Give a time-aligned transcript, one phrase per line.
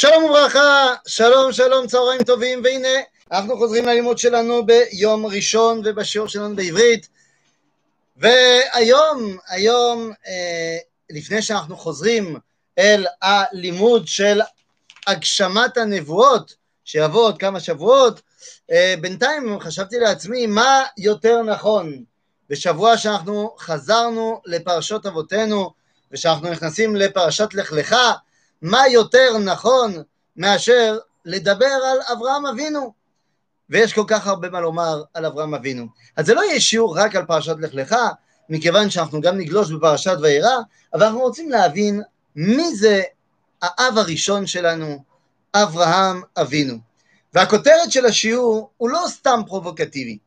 [0.00, 2.88] שלום וברכה, שלום שלום, צהריים טובים, והנה
[3.32, 7.08] אנחנו חוזרים ללימוד שלנו ביום ראשון ובשיעור שלנו בעברית.
[8.16, 10.76] והיום, היום, אה,
[11.10, 12.36] לפני שאנחנו חוזרים
[12.78, 14.40] אל הלימוד של
[15.06, 16.54] הגשמת הנבואות
[16.84, 18.20] שיבוא עוד כמה שבועות,
[18.70, 22.04] אה, בינתיים חשבתי לעצמי מה יותר נכון?
[22.50, 25.70] בשבוע שאנחנו חזרנו לפרשות אבותינו
[26.12, 27.96] ושאנחנו נכנסים לפרשת לך לך
[28.62, 30.02] מה יותר נכון
[30.36, 32.92] מאשר לדבר על אברהם אבינו?
[33.70, 35.86] ויש כל כך הרבה מה לומר על אברהם אבינו.
[36.16, 37.96] אז זה לא יהיה שיעור רק על פרשת לך לך,
[38.48, 40.56] מכיוון שאנחנו גם נגלוש בפרשת וירא,
[40.94, 42.02] אבל אנחנו רוצים להבין
[42.36, 43.02] מי זה
[43.62, 45.04] האב הראשון שלנו,
[45.54, 46.78] אברהם אבינו.
[47.34, 50.18] והכותרת של השיעור הוא לא סתם פרובוקטיבי,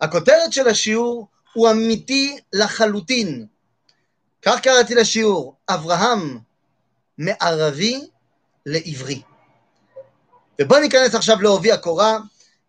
[0.00, 3.46] הכותרת של השיעור הוא אמיתי לחלוטין.
[4.42, 6.38] כך קראתי לשיעור, אברהם
[7.20, 8.00] מערבי
[8.66, 9.22] לעברי.
[10.60, 12.18] ובואו ניכנס עכשיו לעובי הקורה,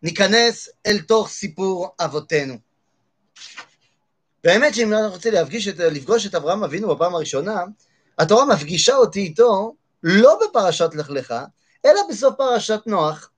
[0.04, 2.58] ניכנס אל תוך סיפור אבותינו.
[4.44, 7.64] והאמת שאם אני רוצה להפגיש את, לפגוש את אברהם אבינו בפעם הראשונה,
[8.20, 11.34] התורה מפגישה אותי איתו לא בפרשת לך לך,
[11.86, 13.30] אלא בסוף פרשת נוח.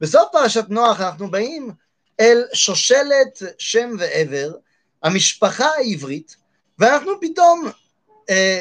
[0.00, 1.72] בסוף פרשת נוח אנחנו באים
[2.20, 4.52] אל שושלת שם ועבר,
[5.02, 6.36] המשפחה העברית,
[6.78, 7.70] ואנחנו פתאום
[8.30, 8.58] אה,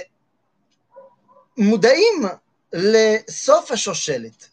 [1.58, 2.24] מודעים
[2.74, 4.48] לסוף השושלת.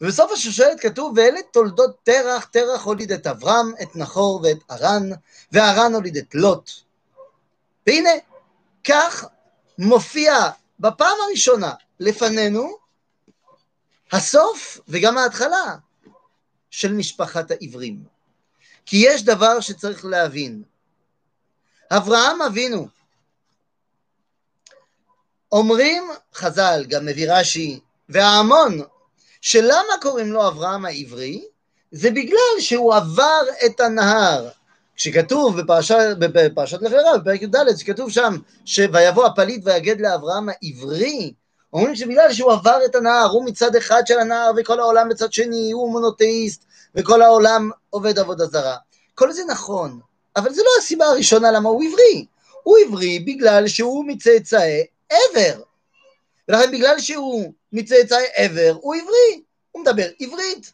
[0.00, 5.10] ובסוף השושלת כתוב, ואלה תולדות תרח, תרח הוליד את אברהם, את נחור ואת ארן,
[5.52, 6.70] וארן הוליד את לוט.
[7.86, 8.10] והנה,
[8.84, 9.24] כך
[9.78, 10.34] מופיע
[10.80, 12.76] בפעם הראשונה לפנינו
[14.12, 15.76] הסוף וגם ההתחלה
[16.70, 18.04] של משפחת העברים.
[18.86, 20.62] כי יש דבר שצריך להבין.
[21.90, 22.88] אברהם אבינו,
[25.52, 26.02] אומרים
[26.34, 28.80] חז"ל, גם מביא רש"י, וההמון,
[29.40, 31.44] שלמה קוראים לו אברהם העברי?
[31.92, 34.48] זה בגלל שהוא עבר את הנהר.
[34.96, 41.32] כשכתוב בפרשת, בפרשת לך, בפרק י"ד, שכתוב שם, שויבוא הפליט ויגד לאברהם העברי,
[41.72, 45.70] אומרים שבגלל שהוא עבר את הנהר, הוא מצד אחד של הנהר וכל העולם בצד שני,
[45.72, 46.64] הוא מונותאיסט,
[46.94, 48.76] וכל העולם עובד עבודה זרה.
[49.14, 50.00] כל זה נכון,
[50.36, 52.26] אבל זו לא הסיבה הראשונה למה הוא עברי.
[52.62, 55.62] הוא עברי בגלל שהוא מצאצאי עבר.
[56.48, 60.72] ולכן בגלל שהוא מצאצאי עבר, הוא עברי, הוא מדבר עברית.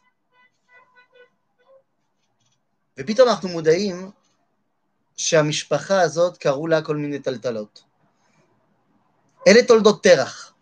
[2.98, 4.10] ופתאום אנחנו מודעים
[5.16, 7.82] שהמשפחה הזאת קראו לה כל מיני טלטלות.
[9.48, 10.54] אלה תולדות תרח.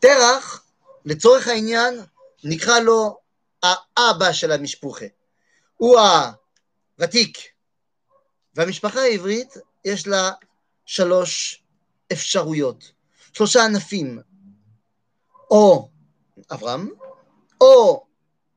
[0.00, 0.64] תרח,
[1.04, 2.00] לצורך העניין,
[2.44, 3.20] נקרא לו
[3.62, 5.06] האבא של המשפוחה.
[5.76, 5.98] הוא
[6.98, 7.38] הוותיק.
[8.54, 9.54] והמשפחה העברית
[9.84, 10.30] יש לה
[10.86, 11.62] שלוש
[12.12, 12.92] אפשרויות.
[13.32, 14.18] שלושה ענפים,
[15.50, 15.88] או
[16.50, 16.88] אברהם,
[17.60, 18.04] או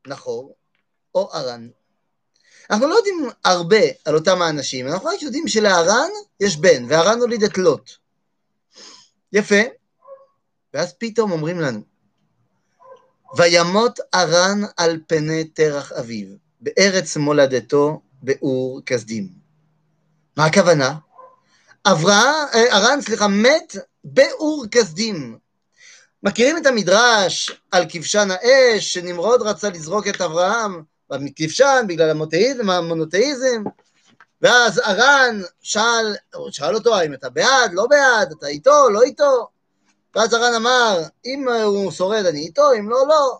[0.07, 0.55] נחור,
[1.15, 1.67] או ארן.
[2.69, 7.43] אנחנו לא יודעים הרבה על אותם האנשים, אנחנו רק יודעים שלארן יש בן, וארן הוליד
[7.43, 7.91] את לוט.
[9.33, 9.61] יפה.
[10.73, 11.81] ואז פתאום אומרים לנו,
[13.37, 16.27] וימות ארן על פני תרח אביו,
[16.61, 19.29] בארץ מולדתו באור כסדים.
[20.37, 20.95] מה הכוונה?
[21.85, 25.37] אברהם, אה, ארן, סליחה, מת באור כסדים.
[26.23, 30.83] מכירים את המדרש על כבשן האש, שנמרוד רצה לזרוק את אברהם
[31.19, 33.63] מכבשן בגלל המונותאיזם, המונותאיזם,
[34.41, 36.15] ואז ארן שאל,
[36.51, 39.47] שאל אותו האם אתה בעד, לא בעד, אתה איתו, לא איתו,
[40.15, 43.37] ואז ארן אמר, אם הוא שורד אני איתו, אם לא, לא,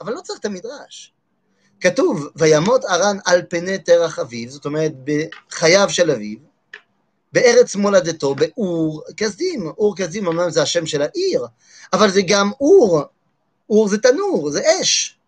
[0.00, 1.12] אבל לא צריך את המדרש.
[1.80, 6.38] כתוב, וימות ארן על פני תרח אביו, זאת אומרת בחייו של אביו,
[7.36, 9.66] בארץ מולדתו, באור כסדים.
[9.66, 11.46] אור כסדים אמנם זה השם של העיר,
[11.92, 13.02] אבל זה גם אור.
[13.70, 15.18] אור זה תנור, זה אש.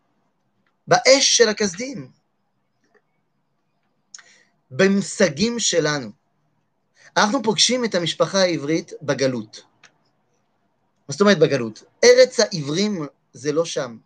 [0.86, 2.10] באש של הכסדים.
[4.70, 6.10] במושגים שלנו.
[7.16, 9.62] אנחנו פוגשים את המשפחה העברית בגלות.
[11.08, 11.82] מה זאת אומרת בגלות?
[12.04, 13.96] ארץ העברים זה לא שם.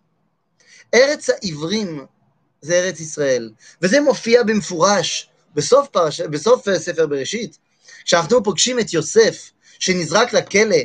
[0.95, 2.07] ארץ העברים
[2.61, 3.53] זה ארץ ישראל,
[3.83, 6.21] וזה מופיע במפורש בסוף, פרש...
[6.21, 7.59] בסוף ספר בראשית,
[8.05, 10.77] כשאנחנו פוגשים את יוסף, שנזרק לכלא,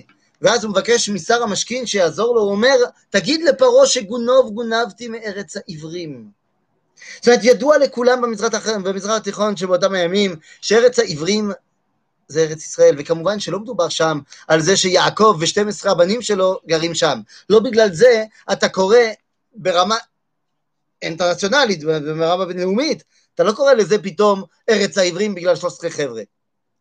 [0.41, 2.75] ואז הוא מבקש משר המשכין שיעזור לו, הוא אומר,
[3.09, 6.27] תגיד לפרעה שגונוב גונבתי מארץ העברים.
[7.15, 11.51] זאת אומרת, ידוע לכולם במזרח, התיכון שבאותם הימים, שארץ העברים
[12.27, 17.19] זה ארץ ישראל, וכמובן שלא מדובר שם על זה שיעקב ו-12 הבנים שלו גרים שם.
[17.49, 18.97] לא בגלל זה אתה קורא
[19.55, 19.95] ברמה
[21.01, 23.03] אינטרנציונלית, ברמה בינלאומית,
[23.35, 26.21] אתה לא קורא לזה פתאום ארץ העברים בגלל 13 חבר'ה.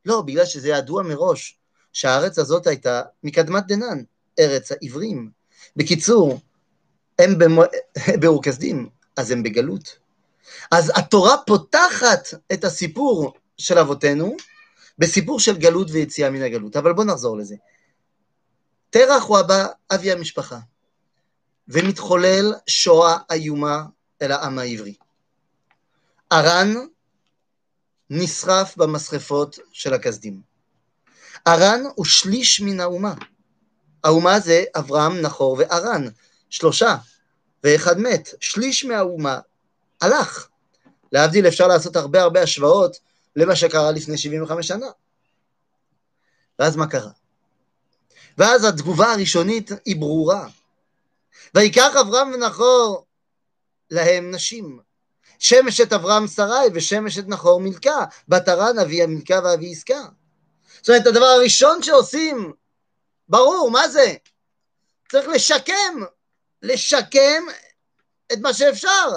[0.07, 1.59] לא, בגלל שזה ידוע מראש,
[1.93, 4.03] שהארץ הזאת הייתה מקדמת דנן,
[4.39, 5.31] ארץ העברים.
[5.77, 6.41] בקיצור,
[7.19, 7.63] הם במו...
[8.21, 9.99] באור כסדים, אז הם בגלות.
[10.71, 14.37] אז התורה פותחת את הסיפור של אבותינו
[14.99, 16.77] בסיפור של גלות ויציאה מן הגלות.
[16.77, 17.57] אבל בואו נחזור לזה.
[18.91, 20.59] תרח הוא הבא, אבי המשפחה,
[21.69, 23.83] ומתחולל שואה איומה
[24.23, 24.95] אל העם העברי.
[26.33, 26.75] ארן
[28.11, 30.41] נשרף במשרפות של הכסדים.
[31.47, 33.15] ארן הוא שליש מן האומה.
[34.05, 36.05] האומה זה אברהם, נחור וארן,
[36.51, 36.97] שלושה,
[37.65, 38.29] ואחד מת.
[38.41, 39.41] שליש מהאומה
[40.01, 40.49] הלך.
[41.13, 42.97] להבדיל, אפשר לעשות הרבה הרבה השוואות
[43.37, 44.87] למה שקרה לפני 75 שנה.
[46.59, 47.11] ואז מה קרה?
[48.39, 50.49] ואז התגובה הראשונית היא ברורה.
[51.55, 53.07] ויקח אברהם ונחור
[53.91, 54.81] להם נשים.
[55.39, 58.05] שמש את אברהם שרי ושמש את נחור מילכה.
[58.29, 60.03] בת הרן אבי המילכה ואבי עסקה.
[60.77, 62.53] זאת אומרת, הדבר הראשון שעושים,
[63.29, 64.15] ברור, מה זה?
[65.11, 66.03] צריך לשקם,
[66.63, 67.45] לשקם
[68.33, 69.09] את מה שאפשר.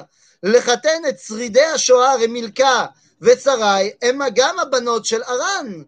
[0.44, 2.86] לחתן את שרידי השואה רמילכה
[3.22, 5.84] ושרי, הם גם הבנות של ארן.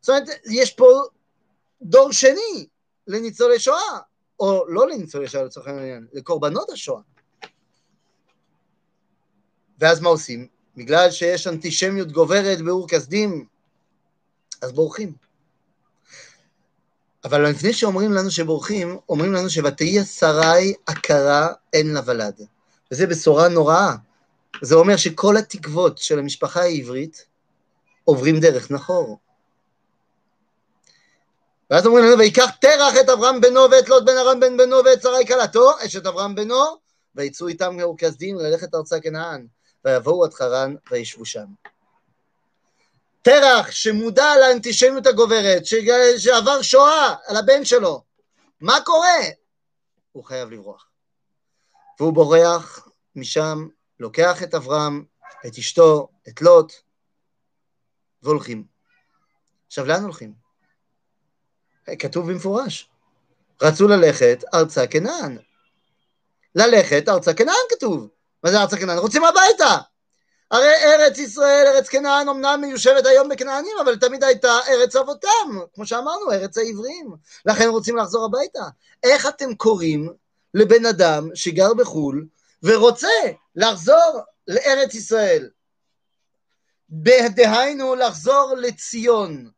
[0.00, 1.02] זאת אומרת, יש פה
[1.82, 2.66] דור שני
[3.06, 3.98] לניצולי שואה,
[4.40, 7.00] או לא לניצולי שואה לצורך העניין, לקורבנות השואה.
[9.78, 10.46] ואז מה עושים?
[10.76, 13.46] בגלל שיש אנטישמיות גוברת באור כסדים,
[14.62, 15.12] אז בורחים.
[17.24, 22.40] אבל לפני שאומרים לנו שבורחים, אומרים לנו שוותהי שרי עקרה אין לה ולד.
[22.92, 23.94] וזו בשורה נוראה.
[24.62, 27.26] זה אומר שכל התקוות של המשפחה העברית
[28.04, 29.18] עוברים דרך נחור.
[31.70, 35.02] ואז אומרים לנו, ויקח תרח את אברהם בנו ואת לוט בן ארם בן בנו ואת
[35.02, 36.64] שרי כלתו, אשת אברהם בנו,
[37.14, 39.46] ויצאו איתם כסדים ללכת ארצה כנען,
[39.84, 41.46] ויבואו עד חרן וישבו שם.
[43.22, 45.62] תרח שמודע לאנטישמיות הגוברת,
[46.18, 48.02] שעבר שואה על הבן שלו,
[48.60, 49.18] מה קורה?
[50.12, 50.86] הוא חייב לברוח.
[52.00, 53.68] והוא בורח משם,
[54.00, 55.04] לוקח את אברהם,
[55.46, 56.72] את אשתו, את לוט,
[58.22, 58.64] והולכים.
[59.66, 60.34] עכשיו, לאן הולכים?
[61.98, 62.90] כתוב במפורש,
[63.62, 65.38] רצו ללכת ארצה כנען.
[66.54, 68.08] ללכת ארצה כנען כתוב.
[68.44, 68.98] מה זה ארצה כנען?
[68.98, 69.78] רוצים הביתה.
[70.50, 75.86] הרי ארץ ישראל, ארץ כנען, אמנם מיושבת היום בכנענים, אבל תמיד הייתה ארץ אבותם, כמו
[75.86, 77.16] שאמרנו, ארץ העברים.
[77.46, 78.64] לכן רוצים לחזור הביתה.
[79.02, 80.12] איך אתם קוראים
[80.54, 82.26] לבן אדם שגר בחו"ל
[82.62, 83.08] ורוצה
[83.56, 85.48] לחזור לארץ ישראל?
[86.90, 89.50] דהיינו לחזור לציון.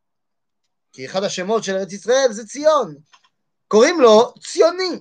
[0.92, 2.96] כי אחד השמות של ארץ ישראל זה ציון.
[3.68, 5.00] קוראים לו ציוני.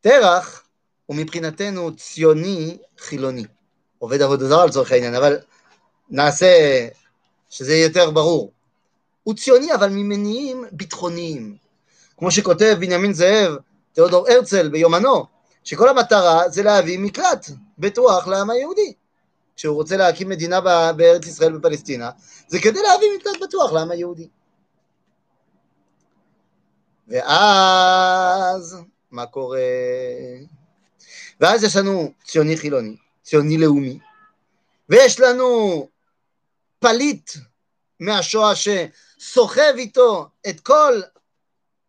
[0.00, 0.69] תרח
[1.10, 3.44] הוא מבחינתנו ציוני חילוני.
[3.98, 5.38] עובד עבודה זרה לצורך העניין, אבל
[6.10, 6.88] נעשה
[7.50, 8.52] שזה יהיה יותר ברור.
[9.22, 11.56] הוא ציוני אבל ממניעים ביטחוניים.
[12.16, 13.56] כמו שכותב בנימין זאב,
[13.92, 15.26] תיאודור הרצל ביומנו,
[15.64, 17.46] שכל המטרה זה להביא מקלט
[17.78, 18.92] בטוח לעם היהודי.
[19.56, 20.60] כשהוא רוצה להקים מדינה
[20.92, 22.10] בארץ ישראל בפלסטינה,
[22.48, 24.28] זה כדי להביא מקלט בטוח לעם היהודי.
[27.08, 28.76] ואז,
[29.10, 29.58] מה קורה?
[31.40, 33.98] ואז יש לנו ציוני חילוני, ציוני לאומי,
[34.88, 35.88] ויש לנו
[36.78, 37.30] פליט
[38.00, 41.00] מהשואה שסוחב איתו את כל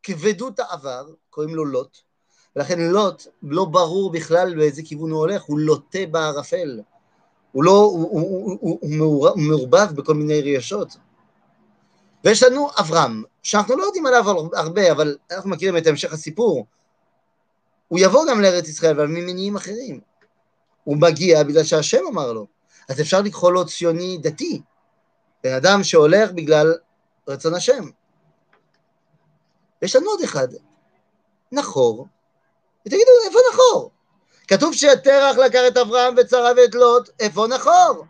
[0.04, 1.98] כבדות העבר, קוראים לו לוט,
[2.56, 6.82] ולכן לוט לא ברור בכלל באיזה כיוון הוא הולך, הוא לוטה בערפל,
[7.52, 8.58] הוא, לא, הוא, הוא, הוא,
[9.02, 10.98] הוא, הוא מעורבב בכל מיני רגשות.
[12.24, 16.66] ויש לנו אברהם, שאנחנו לא יודעים עליו הרבה, אבל אנחנו מכירים את המשך הסיפור.
[17.92, 20.00] הוא יבוא גם לארץ ישראל, אבל ממניעים אחרים.
[20.84, 22.48] הוא מגיע בגלל שהשם אמר לו.
[22.90, 24.62] אז אפשר לקרוא לו ציוני דתי,
[25.44, 26.74] בן אדם שהולך בגלל
[27.28, 27.90] רצון השם.
[29.82, 30.48] יש לנו עוד אחד,
[31.52, 32.08] נחור,
[32.86, 33.92] ותגידו, איפה נחור?
[34.48, 38.06] כתוב שתרח לקח את אברהם וצרה ואת לוט, איפה נחור?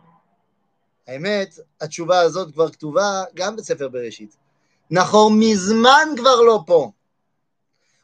[1.08, 4.36] האמת, התשובה הזאת כבר כתובה גם בספר בראשית.
[4.90, 6.90] נחור מזמן כבר לא פה.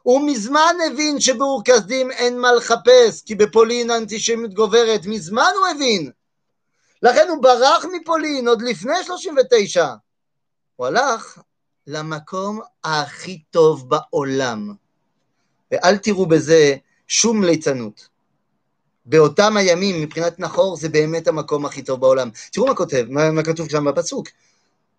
[0.09, 6.11] הוא מזמן הבין שבאור כסדים אין מה לחפש, כי בפולין האנטישמיות גוברת, מזמן הוא הבין.
[7.03, 9.87] לכן הוא ברח מפולין עוד לפני 39.
[10.77, 11.38] הוא הלך
[11.87, 14.75] למקום הכי טוב בעולם.
[15.73, 16.77] ואל תראו בזה
[17.09, 18.09] שום ליצנות.
[19.07, 22.31] באותם הימים, מבחינת נחור, זה באמת המקום הכי טוב בעולם.
[22.53, 24.29] תראו מה כותב, מה, מה כתוב שם בפסוק.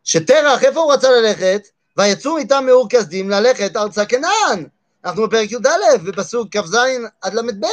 [0.03, 1.61] שתרח, איפה הוא רצה ללכת?
[1.97, 4.65] ויצאו איתם מאור כסדים ללכת ארצה כנען.
[5.05, 6.75] אנחנו בפרק י"א, בפסוק כ"ז
[7.21, 7.65] עד ל"ב.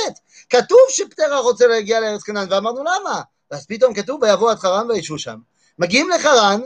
[0.50, 3.22] כתוב שתרח רוצה להגיע לארץ כנען, ואמרנו למה?
[3.50, 5.38] ואז פתאום כתוב ויבואו עד חרן וישבו שם.
[5.78, 6.60] מגיעים לחרן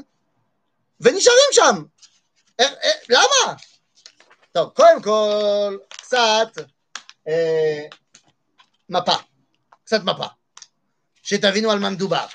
[1.00, 1.82] ונשארים שם.
[2.58, 3.54] איך, איך, למה?
[4.52, 6.48] טוב, קודם כל, קצת
[7.28, 7.86] אה,
[8.88, 9.16] מפה,
[9.84, 10.26] קצת מפה,
[11.22, 12.26] שתבינו על מה מדובר.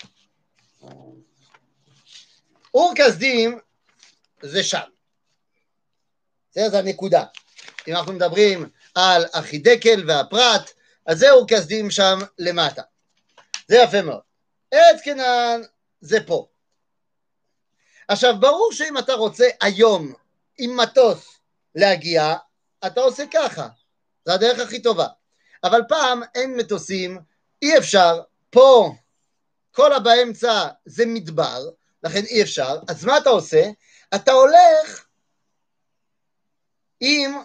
[2.73, 3.59] אור כסדים
[4.41, 4.79] זה שם.
[6.51, 7.23] זה הנקודה.
[7.87, 10.71] אם אנחנו מדברים על החידקל והפרט,
[11.05, 12.81] אז זה אור כסדים שם למטה.
[13.67, 14.21] זה יפה מאוד.
[14.73, 15.61] ארץ כנען
[16.01, 16.47] זה פה.
[18.07, 20.13] עכשיו, ברור שאם אתה רוצה היום
[20.57, 21.39] עם מטוס
[21.75, 22.35] להגיע,
[22.85, 23.67] אתה עושה ככה.
[24.25, 25.07] זה הדרך הכי טובה.
[25.63, 27.19] אבל פעם אין מטוסים,
[27.61, 28.93] אי אפשר, פה
[29.71, 31.69] כל הבאמצע זה מדבר,
[32.03, 33.63] לכן אי אפשר, אז מה אתה עושה?
[34.15, 35.05] אתה הולך
[36.99, 37.35] עם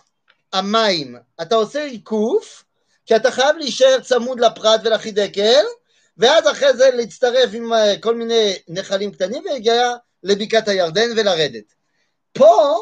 [0.52, 2.64] המים, אתה עושה עיקוף,
[3.07, 5.64] כי אתה חייב להישאר צמוד לפרט ולחידקל,
[6.16, 11.75] ואז אחרי זה להצטרף עם אה, כל מיני נחלים קטנים ולהגיע לבקעת הירדן ולרדת.
[12.33, 12.78] פה,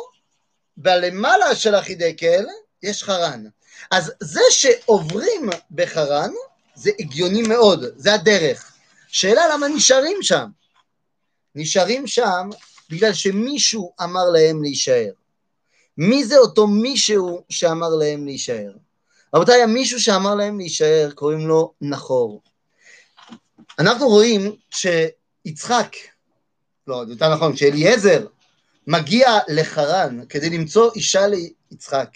[0.77, 2.47] בלמעלה של החידקל,
[2.83, 3.45] יש חרן.
[3.91, 6.31] אז זה שעוברים בחרן,
[6.75, 8.73] זה הגיוני מאוד, זה הדרך.
[9.09, 10.47] שאלה למה נשארים שם?
[11.55, 12.49] נשארים שם
[12.91, 15.11] בגלל שמישהו אמר להם להישאר.
[15.99, 18.71] מי זה אותו מישהו שאמר להם להישאר?
[19.35, 22.43] רבותיי, המישהו שאמר להם להישאר, קוראים לו נחור.
[23.79, 25.97] אנחנו רואים שיצחק,
[26.87, 28.27] לא, יותר נכון, שאליעזר
[28.87, 32.09] מגיע לחרן כדי למצוא אישה ליצחק.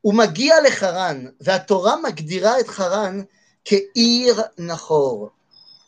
[0.00, 3.22] הוא מגיע לחרן, והתורה מגדירה את חרן
[3.64, 5.30] כעיר נחור.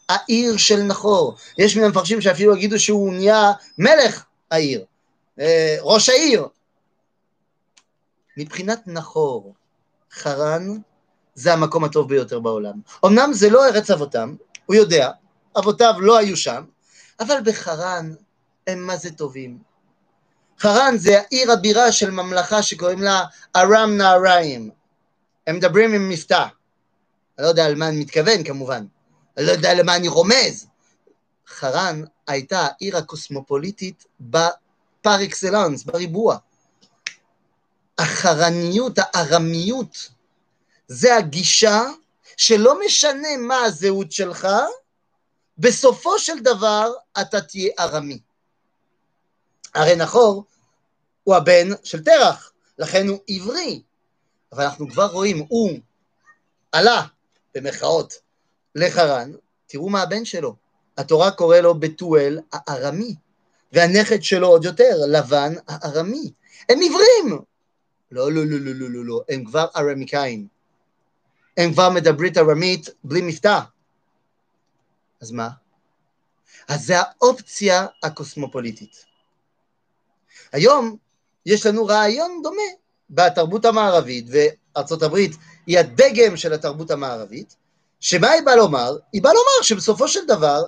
[0.09, 1.37] העיר של נחור.
[1.59, 4.85] יש מן המפרשים שאפילו יגידו שהוא נהיה מלך העיר,
[5.81, 6.49] ראש העיר.
[8.37, 9.55] מבחינת נחור,
[10.13, 10.79] חרן
[11.35, 12.81] זה המקום הטוב ביותר בעולם.
[13.07, 14.35] אמנם זה לא ארץ אבותם,
[14.67, 15.11] הוא יודע,
[15.59, 16.65] אבותיו לא היו שם,
[17.21, 18.15] אבל בחרן
[18.67, 19.59] הם מה זה טובים.
[20.59, 23.25] חרן זה העיר הבירה של ממלכה שקוראים לה
[23.57, 24.71] ארם נהריים.
[25.47, 26.47] הם מדברים עם מבטא.
[27.39, 28.85] אני לא יודע על מה אני מתכוון כמובן.
[29.37, 30.67] אני לא יודע למה אני רומז.
[31.49, 34.05] חרן הייתה העיר הקוסמופוליטית
[35.03, 36.37] בפר אקסלנס, בריבוע.
[37.99, 40.09] החרניות, הארמיות,
[40.89, 41.83] זה הגישה
[42.37, 44.49] שלא משנה מה הזהות שלך,
[45.59, 48.19] בסופו של דבר אתה תהיה ארמי.
[49.75, 50.45] הרי נחור
[51.25, 53.83] הוא הבן של תרח, לכן הוא עברי.
[54.53, 55.79] אבל אנחנו כבר רואים, הוא
[56.73, 57.07] עלה,
[57.55, 58.15] במרכאות,
[58.75, 59.33] לחרן,
[59.67, 60.57] תראו מה הבן שלו.
[60.99, 63.15] התורה קורא לו בתואל הארמי,
[63.73, 66.33] והנכד שלו עוד יותר, לבן הארמי.
[66.69, 67.45] הם עיוורים!
[68.11, 70.47] לא, לא, לא, לא, לא, לא, לא, הם כבר ארמיקאים.
[71.57, 73.61] הם כבר מדברית ארמית בלי מבטא.
[75.21, 75.49] אז מה?
[76.69, 79.05] אז זה האופציה הקוסמופוליטית.
[80.53, 80.97] היום
[81.47, 82.63] יש לנו רעיון דומה
[83.11, 85.37] בתרבות המערבית, וארצות הברית
[85.67, 87.57] היא הדגם של התרבות המערבית,
[88.01, 88.97] שמה היא באה לומר?
[89.13, 90.63] היא באה לומר שבסופו של דבר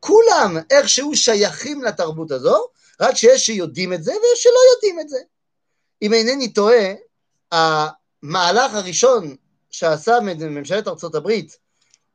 [0.00, 2.66] כולם איכשהו שייכים לתרבות הזו,
[3.00, 5.18] רק שיש שיודעים את זה ויש שלא יודעים את זה.
[6.02, 6.92] אם אינני טועה,
[7.52, 9.36] המהלך הראשון
[9.70, 11.56] שעשה ממשלת ארצות הברית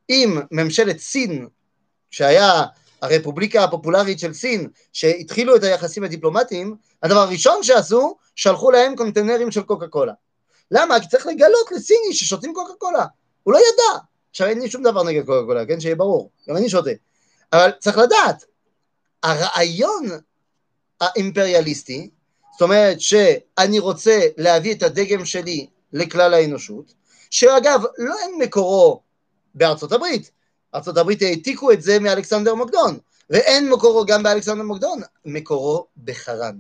[0.08, 1.48] עם ממשלת סין,
[2.12, 2.63] שהיה
[3.01, 9.62] הרפובליקה הפופולרית של סין, שהתחילו את היחסים הדיפלומטיים, הדבר הראשון שעשו, שלחו להם קונטיינרים של
[9.62, 10.13] קוקה קולה.
[10.72, 11.00] למה?
[11.00, 13.06] כי צריך לגלות לסיני ששותים קוקה קולה.
[13.44, 14.00] הוא לא ידע.
[14.30, 15.80] עכשיו אין לי שום דבר נגד קוקה קולה, כן?
[15.80, 16.32] שיהיה ברור.
[16.50, 16.89] גם אני שותה.
[17.54, 18.46] אבל צריך לדעת,
[19.24, 20.06] הרעיון
[21.02, 22.10] האימפריאליסטי,
[22.52, 26.94] זאת אומרת שאני רוצה להביא את הדגם שלי לכלל האנושות,
[27.30, 29.02] שאגב, לא אין מקורו
[29.56, 30.32] בארצות הברית,
[30.75, 32.98] ארצות הברית העתיקו את זה מאלכסנדר מוקדון,
[33.30, 36.56] ואין מקורו גם באלכסנדר מוקדון, מקורו בחרן,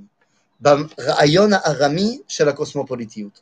[0.59, 3.41] ברעיון הארמי של הקוסמופוליטיות.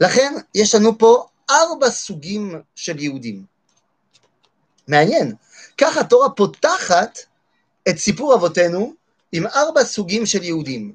[0.00, 3.44] לכן יש לנו פה ארבע סוגים של יהודים.
[4.88, 5.34] מעניין,
[5.80, 7.18] ככה התורה פותחת
[7.88, 8.94] את סיפור אבותינו
[9.32, 10.94] עם ארבע סוגים של יהודים.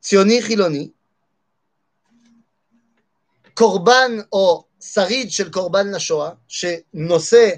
[0.00, 0.90] ציוני חילוני,
[3.54, 7.50] קורבן או שריד של קורבן לשואה, שנושא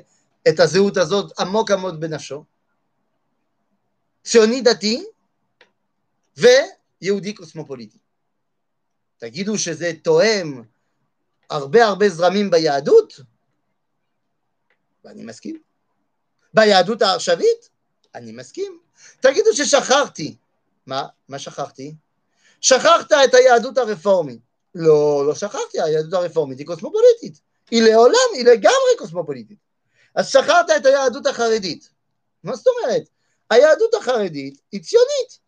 [0.48, 2.44] את הזהות הזאת עמוק עמוק בנפשו,
[4.24, 5.04] ציוני דתי
[6.36, 7.98] ויהודי קוסמופוליטי.
[9.18, 10.62] תגידו שזה תואם
[11.50, 13.20] הרבה הרבה זרמים ביהדות?
[15.04, 15.71] ואני מסכים.
[16.54, 17.68] ביהדות העכשווית?
[18.14, 18.78] אני מסכים.
[19.20, 20.36] תגידו ששכחתי.
[20.86, 21.06] מה?
[21.28, 21.94] מה שכחתי?
[22.60, 24.40] שכחת את היהדות הרפורמית.
[24.74, 27.40] לא, לא שכחתי, היהדות הרפורמית היא קוסמופוליטית.
[27.70, 29.58] היא לעולם, היא לגמרי קוסמופוליטית.
[30.14, 31.90] אז שכחת את היהדות החרדית.
[32.44, 33.02] מה זאת אומרת?
[33.50, 35.38] היהדות החרדית היא ציונית.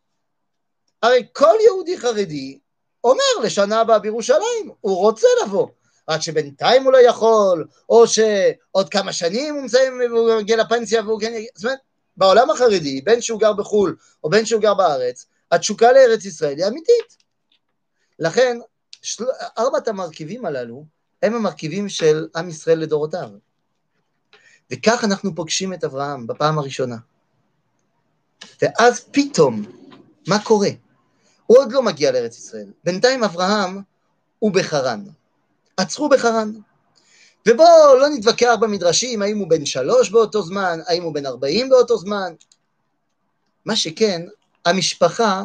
[1.03, 2.59] הרי כל יהודי חרדי
[3.05, 5.69] אומר לשנה הבאה בירושלים, הוא רוצה לבוא.
[6.09, 11.21] רק שבינתיים הוא לא יכול, או שעוד כמה שנים הוא מסיים והוא מגיע לפנסיה והוא
[11.21, 11.79] כן זאת אומרת,
[12.17, 16.67] בעולם החרדי, בין שהוא גר בחו"ל או בין שהוא גר בארץ, התשוקה לארץ ישראל היא
[16.67, 17.17] אמיתית.
[18.19, 18.59] לכן,
[19.03, 19.25] של...
[19.59, 20.85] ארבעת המרכיבים הללו
[21.23, 23.29] הם המרכיבים של עם ישראל לדורותיו.
[24.73, 26.97] וכך אנחנו פוגשים את אברהם בפעם הראשונה.
[28.63, 29.63] ואז פתאום,
[30.29, 30.69] מה קורה?
[31.47, 32.73] הוא עוד לא מגיע לארץ ישראל.
[32.85, 33.83] בינתיים אברהם
[34.39, 35.05] הוא בחרן.
[35.77, 36.53] עצרו בחרן.
[37.49, 41.99] ובואו לא נתווכח במדרשים האם הוא בן שלוש באותו זמן, האם הוא בן ארבעים באותו
[41.99, 42.33] זמן.
[43.65, 44.23] מה שכן,
[44.65, 45.45] המשפחה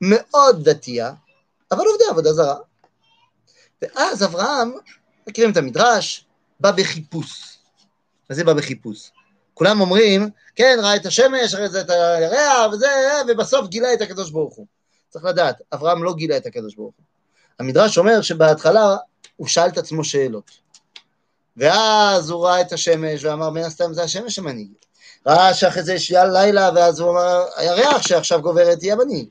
[0.00, 1.12] מאוד דתייה,
[1.72, 2.56] אבל עובדי עבודה זרה.
[3.82, 4.72] ואז אברהם,
[5.26, 6.26] מכירים את המדרש,
[6.60, 7.58] בא בחיפוש.
[8.30, 9.10] מה זה בא בחיפוש?
[9.54, 12.86] כולם אומרים, כן, ראה את השמש, ראה את הירח, וזה,
[13.28, 14.66] ובסוף גילה את הקדוש ברוך הוא.
[15.08, 17.04] צריך לדעת, אברהם לא גילה את הקדוש ברוך הוא.
[17.58, 18.96] המדרש אומר שבהתחלה
[19.36, 20.50] הוא שאל את עצמו שאלות.
[21.56, 24.72] ואז הוא ראה את השמש ואמר, מן הסתם זה השמש המנהיג.
[25.26, 29.28] ראה שאחרי זה יש לילה, ואז הוא אמר, הירח שעכשיו גוברת היא המנהיג.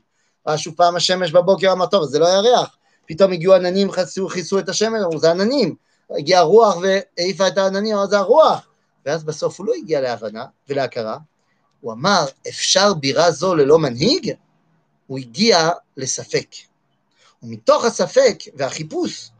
[0.48, 2.76] ראה שוב פעם השמש בבוקר, אמר, טוב, זה לא הירח.
[3.06, 5.74] פתאום הגיעו עננים, כיסו, כיסו את השמש, אמרו, זה עננים.
[6.10, 8.66] הגיעה רוח והעיפה את העננים, אמר, זה הרוח.
[9.06, 11.18] ואז בסוף הוא לא הגיע להבנה ולהכרה,
[11.80, 14.32] הוא אמר, אפשר בירה זו ללא מנהיג?
[15.06, 16.48] הוא הגיע לספק.
[17.42, 19.30] ומתוך הספק והחיפוש,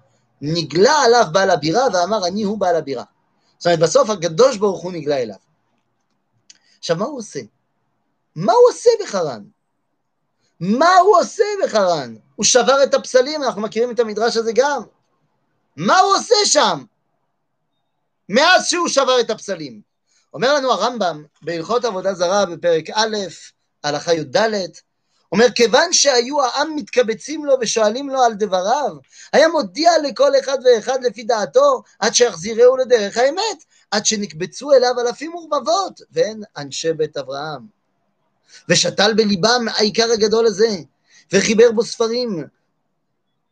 [0.46, 3.04] נגלה עליו בעל הבירה ואמר, אני הוא בעל הבירה.
[3.58, 5.36] זאת אומרת, בסוף הקדוש ברוך הוא נגלה אליו.
[6.78, 7.40] עכשיו, מה הוא עושה?
[8.36, 9.44] מה הוא עושה בחרן?
[10.60, 12.16] מה הוא עושה בחרן?
[12.36, 14.82] הוא שבר את הפסלים, אנחנו מכירים את המדרש הזה גם.
[15.76, 16.84] מה הוא עושה שם?
[18.28, 19.80] מאז שהוא שבר את הפסלים.
[20.34, 23.16] אומר לנו הרמב"ם בהלכות עבודה זרה בפרק א',
[23.84, 24.36] הלכה י"ד,
[25.34, 28.96] אומר, כיוון שהיו העם מתקבצים לו ושואלים לו על דבריו,
[29.32, 35.34] היה מודיע לכל אחד ואחד לפי דעתו, עד שיחזירהו לדרך האמת, עד שנקבצו אליו אלפים
[35.34, 37.66] ורבבות, והן אנשי בית אברהם.
[38.68, 40.76] ושתל בליבם העיקר הגדול הזה,
[41.32, 42.44] וחיבר בו ספרים.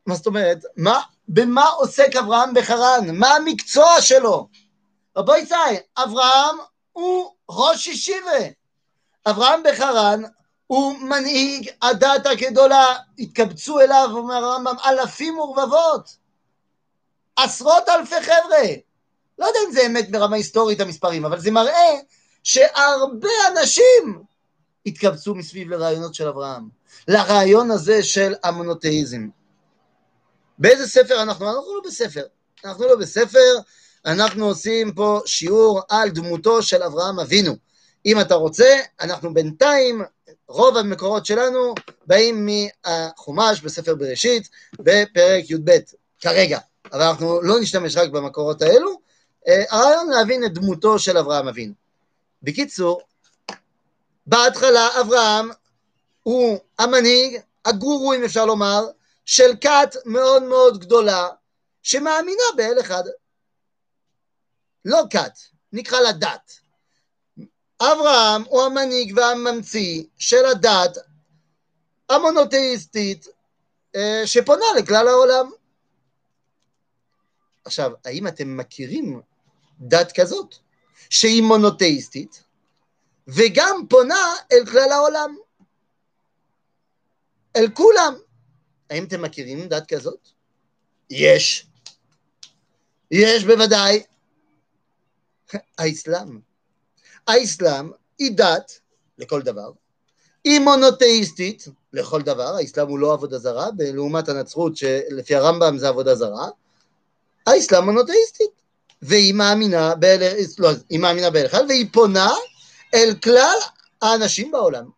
[0.06, 0.58] מה זאת אומרת?
[0.76, 3.10] מה, במה עוסק אברהם בחרן?
[3.12, 4.48] מה המקצוע שלו?
[5.16, 6.56] רבו יצאי, אברהם
[6.92, 8.40] הוא ראש ישיבה.
[9.26, 10.22] אברהם בחרן
[10.66, 16.16] הוא מנהיג הדת הגדולה, התקבצו אליו, אומר הרמב"ם, אלפים ורבבות.
[17.36, 18.64] עשרות אלפי חבר'ה.
[19.38, 21.98] לא יודע אם זה אמת ברמה היסטורית המספרים, אבל זה מראה
[22.44, 24.22] שהרבה אנשים
[24.86, 26.68] התקבצו מסביב לרעיונות של אברהם,
[27.08, 29.28] לרעיון הזה של המונותאיזם.
[30.58, 31.46] באיזה ספר אנחנו?
[31.46, 32.24] אנחנו לא בספר.
[32.64, 33.58] אנחנו לא בספר,
[34.06, 37.56] אנחנו עושים פה שיעור על דמותו של אברהם אבינו.
[38.06, 40.02] אם אתה רוצה, אנחנו בינתיים,
[40.48, 41.74] רוב המקורות שלנו
[42.06, 45.70] באים מהחומש בספר בראשית, בפרק י"ב,
[46.20, 46.58] כרגע.
[46.92, 49.00] אבל אנחנו לא נשתמש רק במקורות האלו,
[49.48, 51.74] אה, הרעיון להבין את דמותו של אברהם אבינו.
[52.42, 53.00] בקיצור,
[54.26, 55.50] בהתחלה אברהם
[56.22, 58.84] הוא המנהיג, הגורו אם אפשר לומר,
[59.24, 61.28] של כת מאוד מאוד גדולה,
[61.82, 63.02] שמאמינה באל אחד.
[64.84, 65.32] לא כת,
[65.72, 66.61] נקרא לה דת.
[67.82, 70.96] אברהם הוא המנהיג והממציא של הדת
[72.08, 73.26] המונותאיסטית
[73.96, 75.50] אה, שפונה לכלל העולם.
[77.64, 79.20] עכשיו, האם אתם מכירים
[79.80, 80.54] דת כזאת,
[81.10, 82.42] שהיא מונותאיסטית,
[83.28, 85.36] וגם פונה אל כלל העולם,
[87.56, 88.14] אל כולם?
[88.90, 90.28] האם אתם מכירים דת כזאת?
[91.10, 91.66] יש.
[93.10, 94.02] יש בוודאי.
[95.78, 96.51] האסלאם.
[97.26, 98.80] האסלאם היא דת
[99.18, 99.72] לכל דבר,
[100.44, 106.14] היא מונותאיסטית לכל דבר, האסלאם הוא לא עבודה זרה, לעומת הנצרות שלפי הרמב"ם זה עבודה
[106.14, 106.48] זרה,
[107.46, 108.50] האסלאם מונותאיסטית,
[109.02, 110.22] והיא מאמינה באל,
[110.58, 112.30] לא, היא מאמינה באל אחד, והיא פונה
[112.94, 113.56] אל כלל
[114.02, 114.90] האנשים בעולם.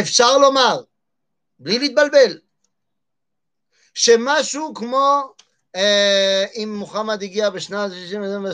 [0.00, 0.82] אפשר לומר,
[1.58, 2.38] בלי להתבלבל,
[3.94, 5.34] שמשהו כמו
[6.56, 7.90] אם מוחמד הגיע בשנת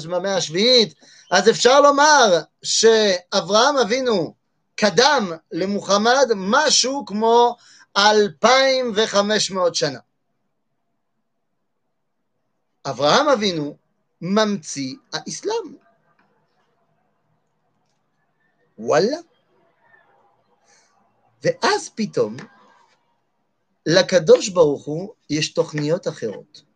[0.08, 0.94] במאה השביעית,
[1.30, 4.34] אז אפשר לומר שאברהם אבינו
[4.74, 7.56] קדם למוחמד משהו כמו
[7.96, 9.98] 2,500 שנה.
[12.86, 13.76] אברהם אבינו
[14.20, 15.76] ממציא האסלאם.
[18.78, 19.16] וואלה.
[21.42, 22.36] ואז פתאום
[23.86, 26.71] לקדוש ברוך הוא יש תוכניות אחרות.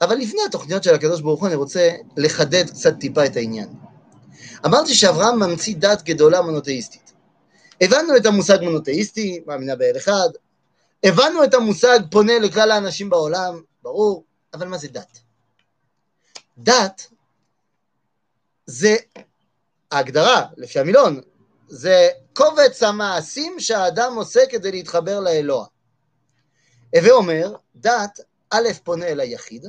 [0.00, 3.68] אבל לפני התוכניות של הקדוש ברוך הוא אני רוצה לחדד קצת טיפה את העניין.
[4.66, 7.12] אמרתי שאברהם ממציא דת גדולה מונותאיסטית.
[7.80, 10.28] הבנו את המושג מונותאיסטי, מאמינה באל אחד,
[11.04, 15.18] הבנו את המושג פונה לכלל האנשים בעולם, ברור, אבל מה זה דת?
[16.58, 17.06] דת
[18.66, 18.96] זה
[19.90, 21.20] ההגדרה, לפי המילון,
[21.68, 25.66] זה קובץ המעשים שהאדם עושה כדי להתחבר לאלוה.
[26.96, 29.66] הווה אומר, דת, א', פונה אל היחיד,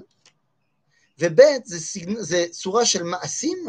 [1.19, 1.77] וב', זה,
[2.19, 3.65] זה צורה של מעשים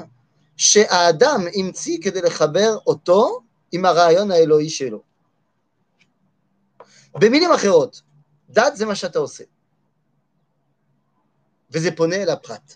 [0.57, 3.41] שהאדם המציא כדי לחבר אותו
[3.73, 5.03] עם הרעיון האלוהי שלו.
[7.15, 8.03] במילים אחרות,
[8.51, 9.45] דת זה מה שאתה עושה,
[11.71, 12.75] וזה פונה אל הפרט.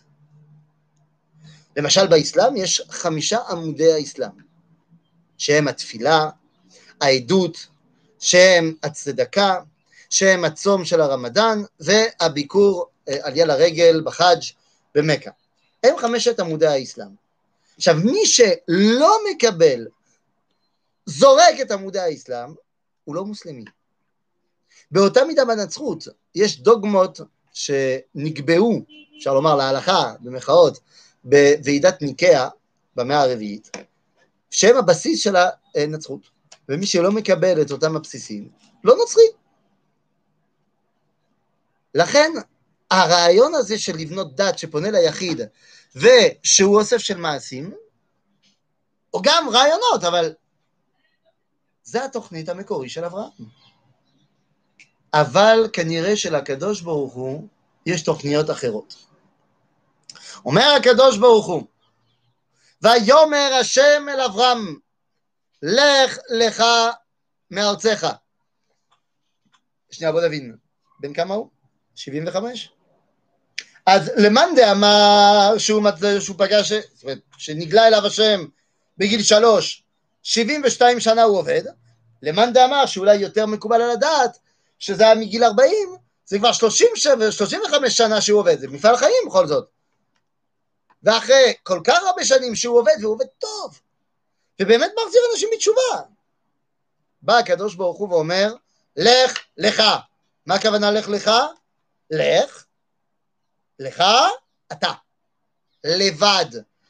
[1.76, 4.30] למשל באסלאם יש חמישה עמודי האסלאם,
[5.38, 6.30] שהם התפילה,
[7.00, 7.66] העדות,
[8.18, 9.60] שהם הצדקה,
[10.10, 14.42] שהם הצום של הרמדאן והביקור אה, עלייה לרגל בחאג'
[14.94, 15.30] במכה.
[15.84, 17.08] הם חמשת עמודי האסלאם.
[17.76, 19.86] עכשיו, מי שלא מקבל,
[21.06, 22.54] זורק את עמודי האסלאם,
[23.04, 23.64] הוא לא מוסלמי.
[24.90, 27.20] באותה מידה בנצרות יש דוגמות
[27.52, 28.82] שנקבעו,
[29.18, 30.80] אפשר לומר להלכה, במחאות,
[31.24, 32.48] בוועידת ניקאה
[32.96, 33.70] במאה הרביעית,
[34.50, 35.36] שהם הבסיס של
[35.74, 36.20] הנצרות,
[36.68, 38.48] ומי שלא מקבל את אותם הבסיסים,
[38.84, 39.24] לא נוצרי.
[41.94, 42.30] לכן
[42.90, 45.40] הרעיון הזה של לבנות דת שפונה ליחיד
[45.96, 47.74] ושהוא אוסף של מעשים,
[49.14, 50.34] או גם רעיונות, אבל
[51.82, 53.30] זה התוכנית המקורי של אברהם.
[55.14, 57.48] אבל כנראה שלקדוש ברוך הוא
[57.86, 58.94] יש תוכניות אחרות.
[60.44, 61.66] אומר הקדוש ברוך הוא,
[62.82, 64.78] ויאמר השם אל אברהם,
[65.62, 66.64] לך לך
[67.50, 68.06] מארצך.
[69.90, 70.56] שנייה, בוא נבין,
[71.00, 71.50] בן כמה הוא?
[71.94, 72.72] 75?
[73.86, 75.82] אז למאן דאמר שהוא,
[76.20, 78.44] שהוא פגש, זאת אומרת, שנגלה אליו השם
[78.98, 79.82] בגיל שלוש,
[80.22, 81.62] 72 שנה הוא עובד,
[82.22, 84.38] למאן דאמר שאולי יותר מקובל על הדעת,
[84.78, 85.72] שזה היה מגיל 40,
[86.26, 86.88] זה כבר 30,
[87.30, 89.68] 35 שנה שהוא עובד, זה מפעל חיים בכל זאת.
[91.02, 93.80] ואחרי כל כך הרבה שנים שהוא עובד, והוא עובד טוב,
[94.62, 96.00] ובאמת מחזיר אנשים בתשובה.
[97.22, 98.54] בא הקדוש ברוך הוא ואומר,
[98.96, 99.82] לך לך.
[100.46, 101.30] מה הכוונה לך לך?
[102.10, 102.64] לך,
[103.80, 104.04] לך,
[104.72, 104.92] אתה.
[105.84, 106.46] לבד.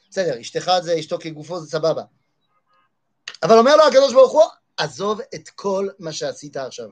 [0.09, 2.03] בסדר, אשתך זה אשתו כגופו זה סבבה.
[3.43, 4.43] אבל אומר לו הקדוש ברוך הוא,
[4.77, 6.89] עזוב את כל מה שעשית עכשיו.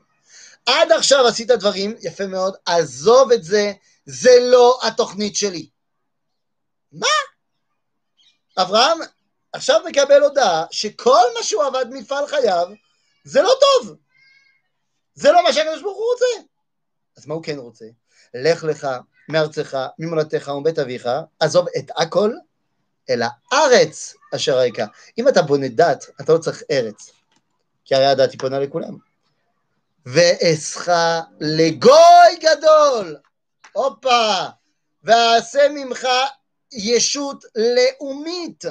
[0.66, 3.72] עד עכשיו עשית דברים, יפה מאוד, עזוב את זה,
[4.06, 5.68] זה לא התוכנית שלי.
[6.92, 7.06] מה?
[8.58, 8.98] אברהם
[9.52, 12.68] עכשיו מקבל הודעה שכל מה שהוא עבד מפעל חייו
[13.24, 13.96] זה לא טוב.
[15.14, 16.48] זה לא מה שהקדוש ברוך הוא רוצה.
[17.16, 17.84] אז מה הוא כן רוצה?
[18.34, 18.88] לך לך
[19.32, 21.08] מארצך, ממולדתך ומבית אביך,
[21.40, 22.32] עזוב את הכל,
[23.10, 24.86] אלא ארץ אשר ריקה.
[25.18, 27.10] אם אתה בונה דת, אתה לא צריך ארץ,
[27.84, 28.96] כי הרי הדת היא פונה לכולם.
[30.06, 30.88] ואעשך
[31.40, 33.16] לגוי גדול,
[33.72, 34.46] הופה,
[35.04, 36.06] ואעשה ממך
[36.72, 38.64] ישות לאומית,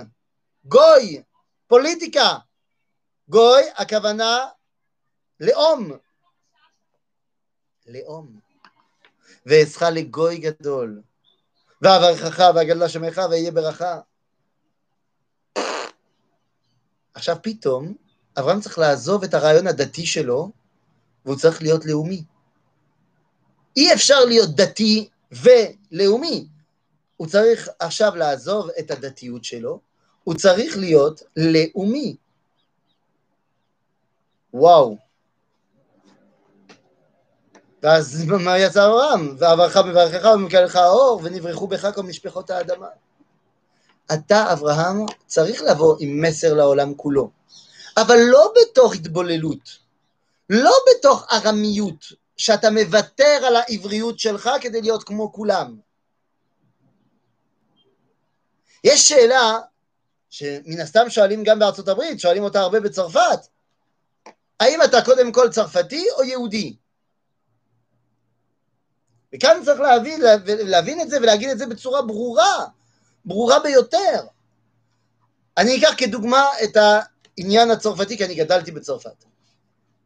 [0.66, 1.22] גוי,
[1.68, 2.38] פוליטיקה.
[3.30, 4.48] גוי, הכוונה
[5.40, 5.92] לאום.
[7.88, 8.49] לאום.
[9.46, 11.02] ואעשך לגוי גדול,
[11.82, 14.00] ואברכך ואגדלה שמך ואהיה ברכה.
[17.14, 17.96] עכשיו פתאום
[18.40, 20.52] אברהם צריך לעזוב את הרעיון הדתי שלו,
[21.26, 22.24] והוא צריך להיות לאומי.
[23.78, 26.48] אי אפשר להיות דתי ולאומי.
[27.18, 29.80] הוא צריך עכשיו לעזוב את הדתיות שלו,
[30.24, 32.16] הוא צריך להיות לאומי.
[34.54, 35.09] וואו.
[37.84, 39.36] ואז מה יצא אברהם?
[39.40, 42.88] ואברך מברכך ומקלך האור, ונברחו בך כל משפחות האדמה.
[44.14, 47.32] אתה, אברהם, צריך לבוא עם מסר לעולם כולו,
[47.98, 49.78] אבל לא בתוך התבוללות,
[50.50, 52.06] לא בתוך ארמיות,
[52.38, 55.78] שאתה מוותר על העבריות שלך כדי להיות כמו כולם.
[58.84, 59.60] יש שאלה
[60.30, 63.40] שמן הסתם שואלים גם בארצות הברית, שואלים אותה הרבה בצרפת,
[64.60, 66.76] האם אתה קודם כל צרפתי או יהודי?
[69.36, 72.66] וכאן צריך להבין, להבין את זה ולהגיד את זה בצורה ברורה,
[73.26, 74.26] ברורה ביותר.
[75.58, 79.26] אני אקח כדוגמה את העניין הצרפתי, כי אני גדלתי בצרפת.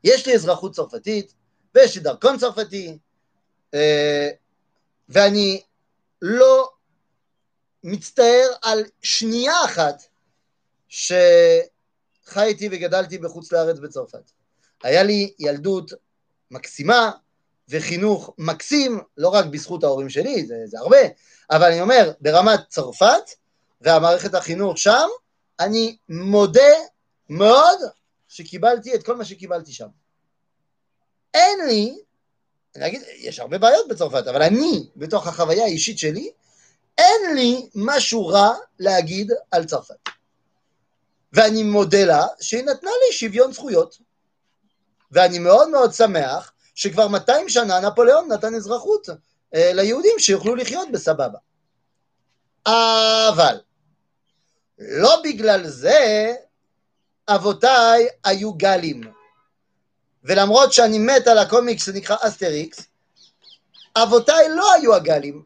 [0.04, 1.34] יש לי אזרחות צרפתית,
[1.76, 2.98] ויש לי דרכון צרפתי,
[3.74, 4.30] אה,
[5.10, 5.62] ואני
[6.22, 6.70] לא
[7.84, 10.04] מצטער על שנייה אחת
[10.88, 14.32] שחייתי וגדלתי בחוץ לארץ בצרפת.
[14.84, 15.92] היה לי ילדות
[16.52, 17.12] מקסימה
[17.70, 20.98] וחינוך מקסים, לא רק בזכות ההורים שלי, זה, זה הרבה,
[21.52, 23.24] אבל אני אומר, ברמת צרפת
[23.82, 25.08] והמערכת החינוך שם,
[25.60, 26.74] אני מודה
[27.30, 27.80] מאוד
[28.28, 29.88] שקיבלתי את כל מה שקיבלתי שם.
[31.34, 31.98] אין לי
[32.76, 36.32] אני אגיד, יש הרבה בעיות בצרפת, אבל אני, בתוך החוויה האישית שלי,
[36.98, 39.96] אין לי משהו רע להגיד על צרפת.
[41.34, 43.98] ואני מודה לה שהיא נתנה לי שוויון זכויות.
[45.12, 46.53] ואני מאוד מאוד שמח
[46.84, 49.10] שכבר 200 שנה נפוליאון נתן אזרחות
[49.56, 51.38] אה, ליהודים שיוכלו לחיות בסבבה.
[52.68, 53.60] אבל
[54.80, 56.34] לא בגלל זה
[57.28, 59.02] אבותיי היו גלים.
[60.24, 62.88] ולמרות שאני מת על הקומיקס שנקרא אסטריקס,
[63.96, 65.44] אבותיי לא היו הגלים.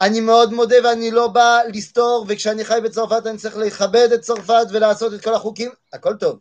[0.00, 4.66] אני מאוד מודה ואני לא בא לסתור, וכשאני חי בצרפת אני צריך לכבד את צרפת
[4.70, 6.38] ולעשות את כל החוקים, הכל טוב.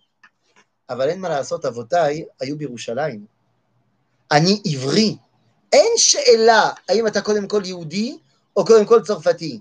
[0.92, 3.26] אבל אין מה לעשות, אבותיי היו בירושלים.
[4.32, 5.18] אני עברי.
[5.74, 8.18] אין שאלה האם אתה קודם כל יהודי
[8.56, 9.60] או קודם כל צרפתי.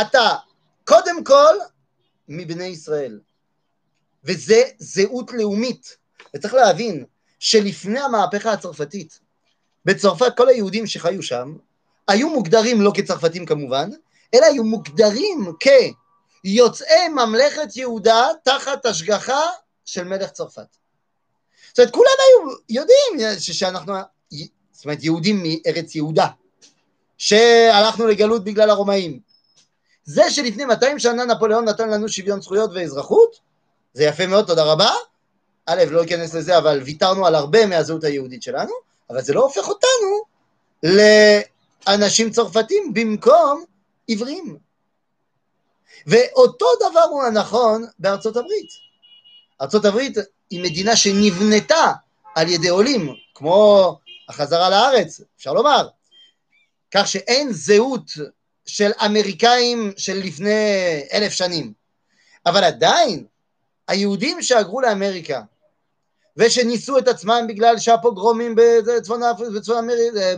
[0.00, 0.34] אתה
[0.84, 1.54] קודם כל
[2.28, 3.20] מבני ישראל.
[4.24, 5.96] וזה זהות לאומית.
[6.36, 7.04] וצריך להבין
[7.38, 9.20] שלפני המהפכה הצרפתית,
[9.84, 11.56] בצרפת כל היהודים שחיו שם,
[12.08, 13.90] היו מוגדרים לא כצרפתים כמובן,
[14.34, 19.40] אלא היו מוגדרים כיוצאי ממלכת יהודה תחת השגחה
[19.84, 20.76] של מלך צרפת.
[21.68, 23.94] זאת אומרת, כולם היו יודעים שאנחנו,
[24.72, 26.26] זאת אומרת, יהודים מארץ יהודה,
[27.18, 29.20] שהלכנו לגלות בגלל הרומאים.
[30.04, 33.40] זה שלפני 200 שנה נפוליאון נתן לנו שוויון זכויות ואזרחות,
[33.94, 34.90] זה יפה מאוד, תודה רבה.
[35.66, 38.72] א', לא אכנס לזה, אבל ויתרנו על הרבה מהזהות היהודית שלנו,
[39.10, 40.24] אבל זה לא הופך אותנו
[41.86, 43.64] לאנשים צרפתים במקום
[44.08, 44.58] עברים.
[46.06, 48.83] ואותו דבר הוא הנכון בארצות הברית.
[49.72, 50.18] הברית
[50.50, 51.92] היא מדינה שנבנתה
[52.34, 53.98] על ידי עולים, כמו
[54.28, 55.88] החזרה לארץ, אפשר לומר,
[56.90, 58.10] כך שאין זהות
[58.66, 60.50] של אמריקאים של לפני
[61.12, 61.72] אלף שנים.
[62.46, 63.24] אבל עדיין,
[63.88, 65.42] היהודים שהגרו לאמריקה,
[66.36, 69.20] ושניסו את עצמם בגלל שהפוגרומים בצפון,
[69.56, 69.88] בצפון,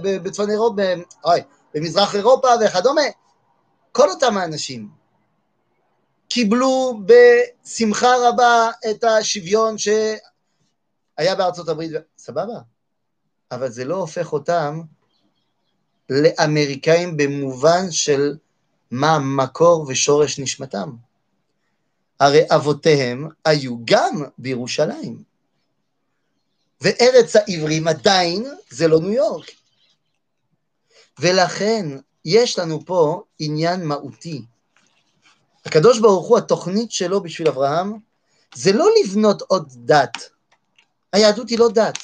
[0.02, 0.82] בצפון אירופה,
[1.24, 1.40] אוי,
[1.74, 3.02] במזרח אירופה וכדומה,
[3.92, 4.95] כל אותם האנשים
[6.28, 12.58] קיבלו בשמחה רבה את השוויון שהיה בארצות הברית, סבבה,
[13.50, 14.80] אבל זה לא הופך אותם
[16.10, 18.36] לאמריקאים במובן של
[18.90, 20.90] מה מקור ושורש נשמתם.
[22.20, 25.22] הרי אבותיהם היו גם בירושלים.
[26.80, 29.46] וארץ העברים עדיין זה לא ניו יורק.
[31.18, 31.86] ולכן
[32.24, 34.42] יש לנו פה עניין מהותי.
[35.66, 37.98] הקדוש ברוך הוא, התוכנית שלו בשביל אברהם,
[38.54, 40.30] זה לא לבנות עוד דת.
[41.12, 41.98] היהדות היא לא דת.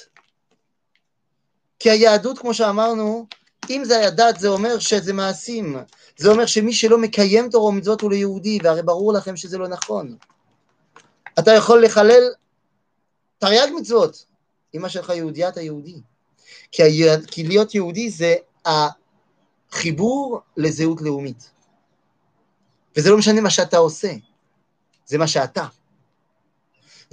[1.79, 3.27] כי היהדות, כמו שאמרנו,
[3.71, 5.77] אם זה היה דת, זה אומר שזה מעשים.
[6.17, 9.69] זה אומר שמי שלא מקיים תורה ומצוות הוא ליהודי, לא והרי ברור לכם שזה לא
[9.69, 10.17] נכון.
[11.39, 12.23] אתה יכול לחלל
[13.39, 14.25] תרי"ג מצוות,
[14.75, 16.01] אמא שלך יהודייה, אתה יהודי.
[16.73, 17.21] כי, ה...
[17.27, 18.35] כי להיות יהודי זה
[19.73, 21.51] החיבור לזהות לאומית.
[22.97, 24.13] וזה לא משנה מה שאתה עושה,
[25.07, 25.67] זה מה שאתה.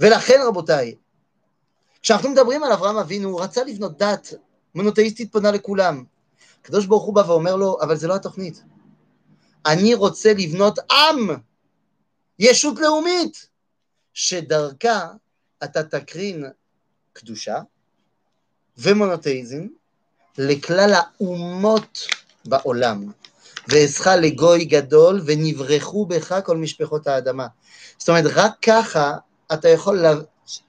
[0.00, 0.94] ולכן רבותיי,
[2.02, 4.34] כשאנחנו מדברים על אברהם אבינו, הוא רצה לבנות דת
[4.74, 6.04] מונותאיסטית פונה לכולם.
[6.60, 8.62] הקדוש ברוך הוא בא ואומר לו, אבל זה לא התוכנית.
[9.66, 11.30] אני רוצה לבנות עם,
[12.38, 13.48] ישות לאומית,
[14.12, 15.08] שדרכה
[15.64, 16.44] אתה תקרין
[17.12, 17.58] קדושה
[18.78, 19.66] ומונותאיזם
[20.38, 21.98] לכלל האומות
[22.44, 23.12] בעולם.
[23.70, 27.46] ואעשך לגוי גדול ונברחו בך כל משפחות האדמה.
[27.98, 29.14] זאת אומרת, רק ככה
[29.52, 30.14] אתה יכול, לה...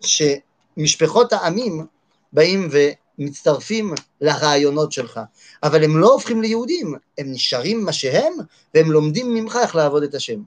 [0.02, 1.86] שמשפחות העמים
[2.34, 5.20] באים ומצטרפים לרעיונות שלך.
[5.64, 8.34] אבל הם לא הופכים ליהודים, הם נשארים מה שהם,
[8.76, 10.42] והם לומדים ממך איך לעבוד את השם.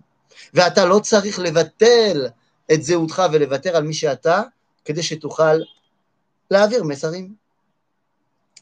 [0.55, 2.27] ואתה לא צריך לבטל
[2.73, 4.43] את זהותך ולוותר על מי שאתה,
[4.85, 5.59] כדי שתוכל
[6.51, 7.35] להעביר מסרים.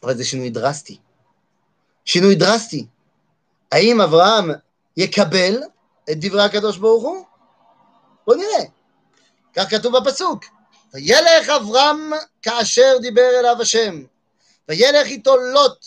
[0.02, 0.98] אבל זה שינוי דרסטי.
[2.04, 2.86] שינוי דרסטי.
[3.72, 4.50] האם אברהם
[4.96, 5.62] יקבל
[6.10, 7.24] את דברי הקדוש ברוך הוא?
[8.26, 8.64] בואו נראה.
[9.54, 10.44] כך כתוב בפסוק.
[10.94, 12.10] וילך אברהם
[12.42, 14.04] כאשר דיבר אליו השם,
[14.68, 15.86] וילך איתו לוט,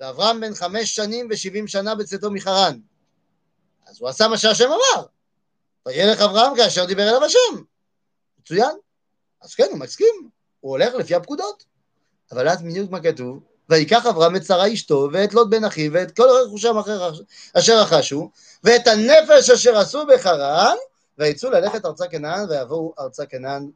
[0.00, 2.78] ואברהם בן חמש שנים ושבעים שנה בצאתו מחרן.
[3.86, 5.06] אז הוא עשה מה שהשם אמר.
[5.86, 7.62] וילך אברהם כאשר דיבר אליו השם.
[8.40, 8.76] מצוין.
[9.42, 10.30] אז כן, הוא מסכים.
[10.60, 11.64] הוא הולך לפי הפקודות.
[12.32, 13.42] אבל אז בדיוק מה כתוב?
[13.70, 16.74] ויקח אברהם את שרה אשתו, ואת לוט בן אחיו, ואת כל רכושם
[17.58, 18.30] אשר רכשו,
[18.64, 20.76] ואת הנפש אשר עשו בחרן,
[21.18, 23.70] ויצאו ללכת ארצה כנען, ויבואו ארצה כנען.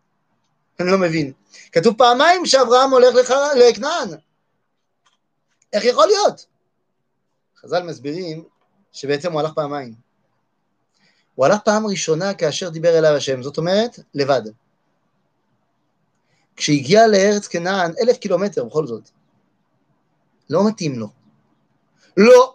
[0.80, 1.32] אני לא מבין.
[1.72, 3.54] כתוב פעמיים שאברהם הולך לחר...
[3.54, 4.08] לכנען.
[5.72, 6.46] איך יכול להיות?
[7.60, 8.44] חז"ל מסבירים
[8.92, 9.94] שבעצם הוא הלך פעמיים.
[11.34, 14.42] הוא הלך פעם ראשונה כאשר דיבר אליו השם, זאת אומרת, לבד.
[16.56, 19.10] כשהגיע לארץ כנען, אלף קילומטר בכל זאת,
[20.50, 21.08] לא מתאים לו.
[22.16, 22.54] לא,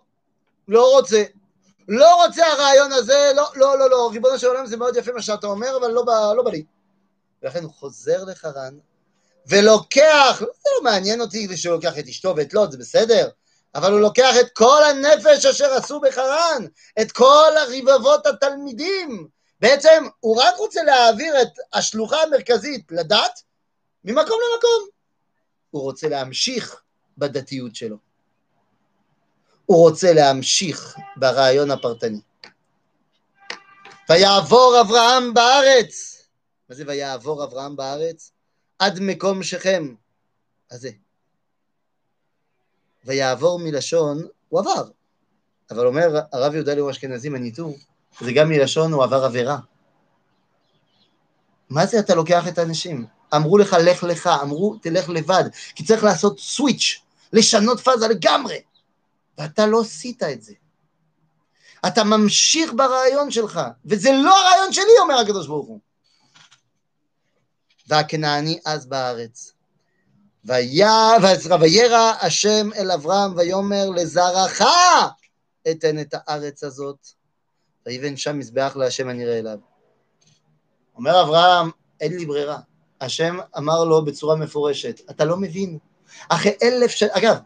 [0.67, 1.23] לא רוצה.
[1.87, 5.21] לא רוצה הרעיון הזה, לא, לא, לא, לא, ריבונו של עולם זה מאוד יפה מה
[5.21, 6.05] שאתה אומר, אבל לא,
[6.35, 6.65] לא בא לי.
[7.43, 8.77] ולכן הוא חוזר לחרן,
[9.47, 13.29] ולוקח, זה לא מעניין אותי שהוא לוקח את אשתו ואת לוט, זה בסדר,
[13.75, 16.65] אבל הוא לוקח את כל הנפש אשר עשו בחרן,
[17.01, 19.27] את כל הרבבות התלמידים.
[19.59, 23.41] בעצם הוא רק רוצה להעביר את השלוחה המרכזית לדת
[24.03, 24.87] ממקום למקום.
[25.69, 26.81] הוא רוצה להמשיך
[27.17, 27.97] בדתיות שלו.
[29.65, 32.21] הוא רוצה להמשיך ברעיון הפרטני.
[34.09, 36.21] ויעבור אברהם בארץ.
[36.69, 38.31] מה זה ויעבור אברהם בארץ?
[38.79, 39.95] עד מקום שכם.
[40.71, 40.89] אז זה.
[43.05, 44.89] ויעבור מלשון, הוא עבר.
[45.71, 47.73] אבל אומר הרב יהודה ליאור אשכנזי מניטו,
[48.19, 49.57] זה גם מלשון הוא עבר עבירה.
[51.69, 53.05] מה זה אתה לוקח את האנשים?
[53.35, 55.43] אמרו לך לך לך, אמרו תלך לבד,
[55.75, 57.01] כי צריך לעשות סוויץ',
[57.35, 58.61] לשנות פאזה לגמרי.
[59.37, 60.53] ואתה לא עשית את זה.
[61.87, 65.79] אתה ממשיך ברעיון שלך, וזה לא הרעיון שלי, אומר הקדוש ברוך הוא.
[67.87, 69.53] והכנעני אז בארץ.
[70.45, 74.61] וירא השם אל אברהם ויאמר לזרעך
[75.71, 77.07] אתן את הארץ הזאת,
[77.85, 79.59] ויבן שם מזבח להשם הנראה אליו.
[80.95, 81.69] אומר אברהם,
[82.01, 82.59] אין לי ברירה.
[83.01, 85.77] השם אמר לו בצורה מפורשת, אתה לא מבין.
[86.29, 87.37] אחרי אלף שנים, אגב,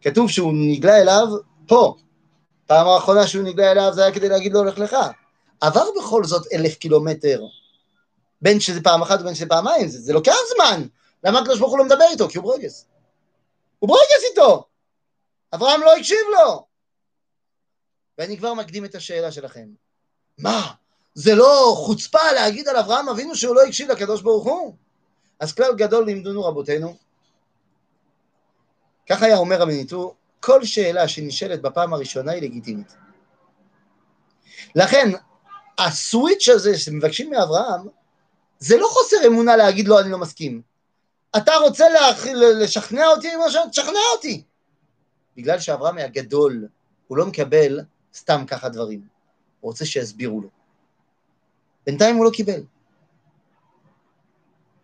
[0.00, 1.26] כתוב שהוא נגלה אליו
[1.66, 1.94] פה.
[2.66, 4.96] פעם האחרונה שהוא נגלה אליו זה היה כדי להגיד לו הולך לך.
[5.60, 7.42] עבר בכל זאת אלף קילומטר.
[8.42, 10.82] בין שזה פעם אחת ובין שזה פעמיים, זה, זה לוקח זמן.
[11.24, 12.28] למה הקדוש ברוך הוא לא מדבר איתו?
[12.28, 12.86] כי הוא ברוגס.
[13.78, 14.64] הוא ברוגס איתו!
[15.54, 16.66] אברהם לא הקשיב לו!
[18.18, 19.68] ואני כבר מקדים את השאלה שלכם.
[20.38, 20.72] מה?
[21.14, 24.74] זה לא חוצפה להגיד על אברהם אבינו שהוא לא הקשיב לקדוש ברוך הוא?
[25.40, 26.96] אז כלל גדול לימדונו רבותינו,
[29.08, 32.96] כך היה אומר המניטור, כל שאלה שנשאלת בפעם הראשונה היא לגיטימית.
[34.74, 35.10] לכן,
[35.78, 37.86] הסוויץ' הזה שמבקשים מאברהם,
[38.58, 40.62] זה לא חוסר אמונה להגיד לו אני לא מסכים.
[41.36, 41.84] אתה רוצה
[42.60, 43.62] לשכנע אותי עם משהו?
[43.70, 44.42] תשכנע אותי.
[45.36, 46.68] בגלל שאברהם היה גדול,
[47.06, 47.80] הוא לא מקבל
[48.14, 49.00] סתם ככה דברים.
[49.60, 50.48] הוא רוצה שיסבירו לו.
[51.86, 52.62] בינתיים הוא לא קיבל.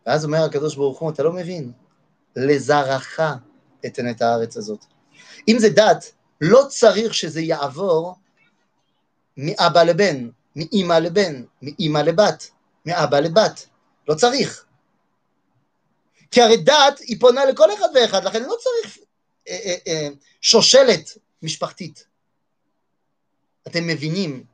[0.06, 1.72] ואז אומר הקדוש ברוך הוא, אתה לא מבין,
[2.36, 3.20] לזרעך
[3.86, 4.84] אתן את הארץ הזאת.
[5.48, 8.14] אם זה דת, לא צריך שזה יעבור
[9.36, 12.50] מאבא לבן, מאימא לבן, מאימא לבת,
[12.86, 13.66] מאבא לבת.
[14.08, 14.64] לא צריך.
[16.30, 18.98] כי הרי דת היא פונה לכל אחד ואחד, לכן לא צריך
[19.48, 20.08] אה, אה, אה,
[20.40, 22.06] שושלת משפחתית.
[23.66, 24.44] אתם מבינים,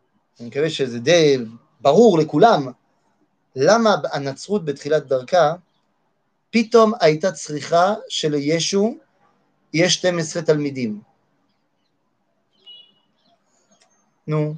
[0.41, 1.37] אני מקווה שזה די
[1.81, 2.73] ברור לכולם,
[3.57, 5.55] למה הנצרות בתחילת דרכה
[6.51, 8.97] פתאום הייתה צריכה שלישו
[9.75, 11.01] יש 12 תלמידים.
[14.27, 14.55] נו,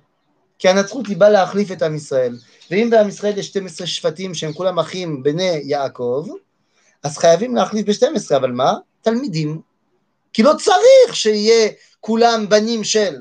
[0.59, 2.39] כי הנצרות היא באה להחליף את עם ישראל,
[2.71, 6.29] ואם בעם ישראל יש 12 שבטים שהם כולם אחים בני יעקב,
[7.03, 8.73] אז חייבים להחליף ב-12, אבל מה?
[9.01, 9.61] תלמידים.
[10.33, 11.71] כי לא צריך שיהיה
[12.01, 13.21] כולם בנים של.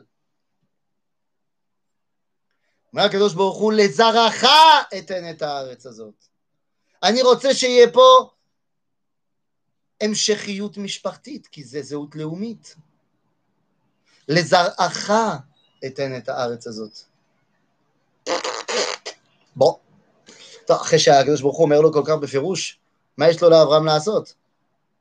[2.94, 4.44] אומר הקדוש ברוך הוא, לזרעך
[4.98, 6.14] אתן את הארץ הזאת.
[7.04, 8.30] אני רוצה שיהיה פה
[10.02, 12.76] המשכיות משפחתית, כי זה זהות לאומית.
[14.28, 15.12] לזרעך
[15.86, 16.98] אתן את הארץ הזאת.
[19.56, 19.78] בוא.
[20.68, 22.80] טוב, אחרי שהקדוש ברוך הוא אומר לו כל כך בפירוש,
[23.18, 24.34] מה יש לו לאברהם לעשות?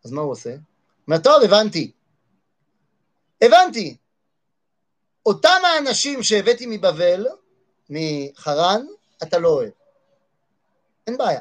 [0.04, 0.54] אז מה הוא עושה?
[1.06, 1.92] אומר, טוב, הבנתי.
[3.42, 3.96] הבנתי.
[5.26, 7.26] אותם האנשים שהבאתי מבבל,
[7.90, 8.86] מחרן,
[9.22, 9.70] אתה לא אוהב.
[11.06, 11.40] אין בעיה.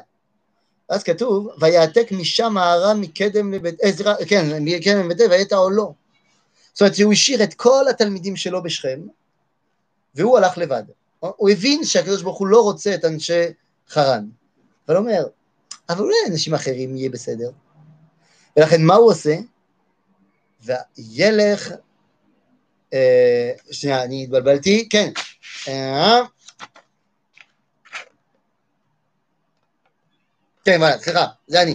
[0.88, 5.92] אז כתוב, ויעתק משם הארם מקדם לבית, עזרא, כן, מקדם לבית ויתע או לא.
[6.72, 9.00] זאת אומרת, הוא השאיר את כל התלמידים שלו בשכם,
[10.14, 10.82] והוא הלך לבד.
[11.20, 13.44] הוא הבין שהקדוש ברוך הוא לא רוצה את אנשי
[13.88, 14.28] חרן.
[14.88, 15.26] אבל אומר,
[15.88, 17.50] אבל אולי אנשים אחרים יהיה בסדר.
[18.56, 19.36] ולכן מה הוא עושה?
[20.62, 21.72] וילך,
[22.92, 25.10] אה, שנייה, אני התבלבלתי, כן.
[25.68, 26.20] אה,
[30.68, 31.74] כן, סליחה, זה אני.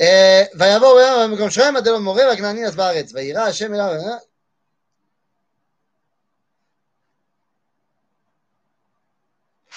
[0.00, 3.12] אה, ויבוא במקום שלהם, עד אלון מורה והכנעני אז בארץ.
[3.14, 4.16] וירא השם אליו, אה?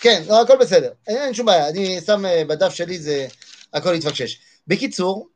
[0.01, 3.27] כן, לא, הכל בסדר, אין, שום בעיה, אני שם אה, בדף שלי, זה
[3.73, 4.39] הכל יתפקשש.
[4.67, 5.29] בקיצור,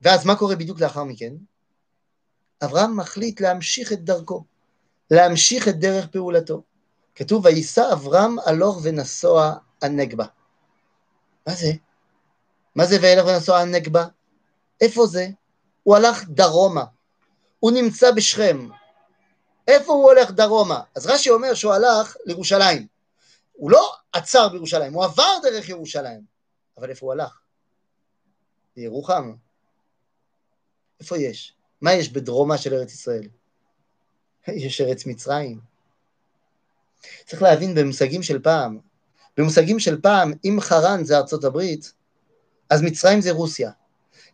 [0.00, 1.32] ואז מה קורה בדיוק לאחר מכן?
[2.64, 4.44] אברהם מחליט להמשיך את דרכו,
[5.10, 6.62] להמשיך את דרך פעולתו.
[7.14, 10.24] כתוב, ויישא אברהם הלוך ונסוע הנגבה.
[11.46, 11.72] מה זה?
[12.74, 14.06] מה זה וילך ונסוע הנגבה?
[14.80, 15.28] איפה זה?
[15.82, 16.84] הוא הלך דרומה.
[17.60, 18.68] הוא נמצא בשכם.
[19.68, 20.80] איפה הוא הולך דרומה?
[20.96, 22.86] אז רש"י אומר שהוא הלך לירושלים.
[23.52, 26.20] הוא לא עצר בירושלים, הוא עבר דרך ירושלים.
[26.78, 27.40] אבל איפה הוא הלך?
[28.76, 29.34] לירוחם.
[31.00, 31.54] איפה יש?
[31.80, 33.28] מה יש בדרומה של ארץ ישראל?
[34.48, 35.60] יש ארץ מצרים.
[37.26, 38.78] צריך להבין במושגים של פעם.
[39.36, 41.92] במושגים של פעם, אם חרן זה ארצות הברית,
[42.70, 43.70] אז מצרים זה רוסיה.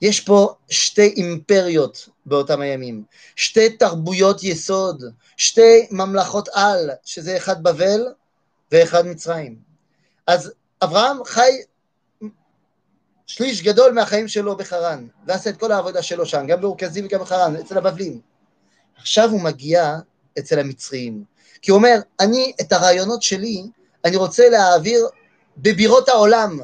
[0.02, 3.04] יש פה שתי אימפריות באותם הימים,
[3.36, 5.04] שתי תרבויות יסוד,
[5.36, 8.06] שתי ממלכות על, שזה אחד בבל
[8.72, 9.56] ואחד מצרים.
[10.26, 10.52] אז
[10.82, 11.50] אברהם חי
[13.26, 17.56] שליש גדול מהחיים שלו בחרן, ועשה את כל העבודה שלו שם, גם באורכזים וגם בחרן,
[17.56, 18.20] אצל הבבלים.
[18.96, 19.96] עכשיו הוא מגיע
[20.38, 21.24] אצל המצריים,
[21.62, 23.62] כי הוא אומר, אני את הרעיונות שלי,
[24.04, 25.08] אני רוצה להעביר
[25.56, 26.60] בבירות העולם.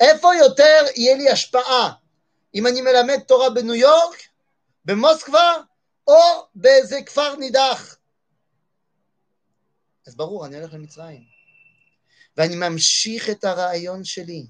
[0.00, 1.92] איפה יותר יהיה לי השפעה?
[2.54, 4.16] אם אני מלמד תורה בניו יורק,
[4.84, 5.52] במוסקבה,
[6.06, 6.20] או
[6.54, 7.96] באיזה כפר נידח.
[10.06, 11.22] אז ברור, אני הולך למצרים.
[12.36, 14.46] ואני ממשיך את הרעיון שלי.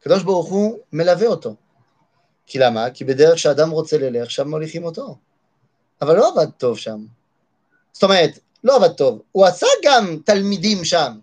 [0.00, 1.56] הקדוש ברוך הוא מלווה אותו.
[2.46, 2.90] כי למה?
[2.90, 5.18] כי בדרך שאדם רוצה ללך, שם מוליכים אותו.
[6.02, 7.06] אבל לא עבד טוב שם.
[7.92, 9.22] זאת אומרת, לא עבד טוב.
[9.32, 11.18] הוא עשה גם תלמידים שם.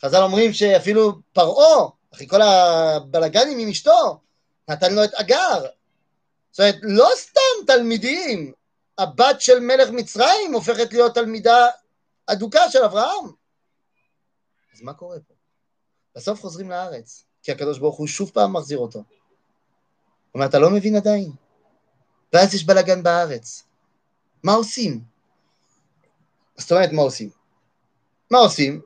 [0.00, 4.20] חז"ל אומרים שאפילו פרעה, אחרי כל הבלגנים עם אשתו,
[4.68, 5.66] נתן לו את אגר.
[6.50, 8.52] זאת אומרת, לא סתם תלמידים.
[8.98, 11.66] הבת של מלך מצרים הופכת להיות תלמידה
[12.26, 13.24] אדוקה של אברהם.
[14.74, 15.34] אז מה קורה פה?
[16.16, 18.98] בסוף חוזרים לארץ, כי הקדוש ברוך הוא שוב פעם מחזיר אותו.
[18.98, 19.04] הוא
[20.34, 21.32] אומר, אתה לא מבין עדיין.
[22.32, 23.64] ואז יש בלאגן בארץ.
[24.42, 25.04] מה עושים?
[26.56, 27.30] זאת אומרת, מה עושים?
[28.30, 28.80] מה עושים?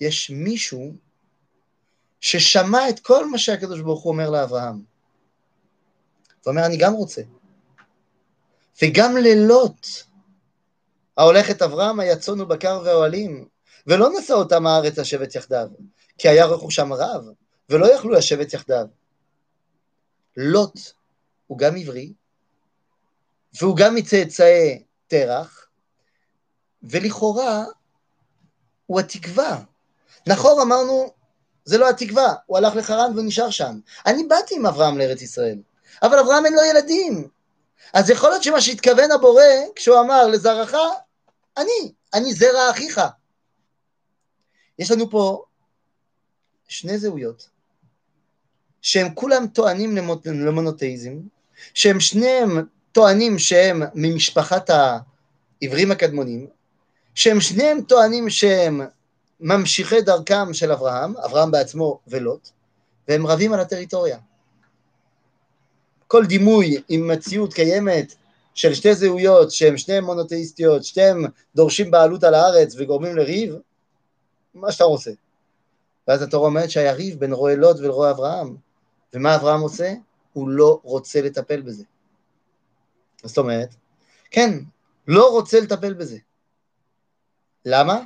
[0.00, 0.92] יש מישהו
[2.20, 4.82] ששמע את כל מה שהקדוש ברוך הוא אומר לאברהם.
[6.46, 7.22] ואומר, אני גם רוצה.
[8.82, 9.86] וגם ללוט,
[11.16, 13.48] ההולכת אברהם, היצון ובקר והאוהלים,
[13.86, 15.68] ולא נשא אותם הארץ לשבת יחדיו,
[16.18, 17.24] כי היה רכושם רב,
[17.68, 18.86] ולא יכלו לשבת יחדיו.
[20.36, 20.78] לוט
[21.46, 22.12] הוא גם עברי,
[23.60, 25.68] והוא גם מצאצאי תרח,
[26.82, 27.64] ולכאורה
[28.86, 29.64] הוא התקווה.
[30.28, 31.12] נחור אמרנו,
[31.64, 33.80] זה לא התקווה, הוא הלך לחרן ונשאר שם.
[34.06, 35.58] אני באתי עם אברהם לארץ ישראל,
[36.02, 37.28] אבל אברהם אין לו ילדים.
[37.94, 39.42] אז יכול להיות שמה שהתכוון הבורא,
[39.76, 40.74] כשהוא אמר לזרעך,
[41.56, 43.00] אני, אני זרע אחיך.
[44.78, 45.44] יש לנו פה
[46.68, 47.48] שני זהויות,
[48.82, 51.12] שהם כולם טוענים למונותאיזם,
[51.74, 56.46] שהם שניהם טוענים שהם ממשפחת העברים הקדמונים,
[57.14, 58.80] שהם שניהם טוענים שהם
[59.40, 62.48] ממשיכי דרכם של אברהם, אברהם בעצמו ולוט,
[63.08, 64.18] והם רבים על הטריטוריה.
[66.06, 68.14] כל דימוי עם מציאות קיימת
[68.54, 71.24] של שתי זהויות שהן שתיהן מונותאיסטיות, שתיהן
[71.54, 73.54] דורשים בעלות על הארץ וגורמים לריב,
[74.54, 75.10] מה שאתה רוצה.
[76.08, 78.56] ואז התורה אומרת שהיה ריב בין רועי לוט ולרועי אברהם,
[79.14, 79.94] ומה אברהם עושה?
[80.32, 81.84] הוא לא רוצה לטפל בזה.
[83.24, 83.74] זאת אומרת,
[84.30, 84.58] כן,
[85.08, 86.18] לא רוצה לטפל בזה.
[87.64, 88.00] למה?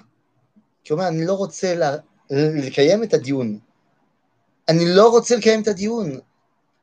[0.84, 1.96] כי הוא אומר, אני לא רוצה לה,
[2.66, 3.58] לקיים את הדיון.
[4.68, 6.20] אני לא רוצה לקיים את הדיון,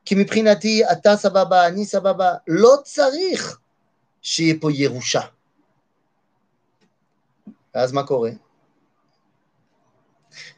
[0.06, 3.60] כי מבחינתי אתה סבבה, אני סבבה, לא צריך
[4.22, 5.22] שיהיה פה ירושה.
[7.76, 8.32] ואז מה קורה?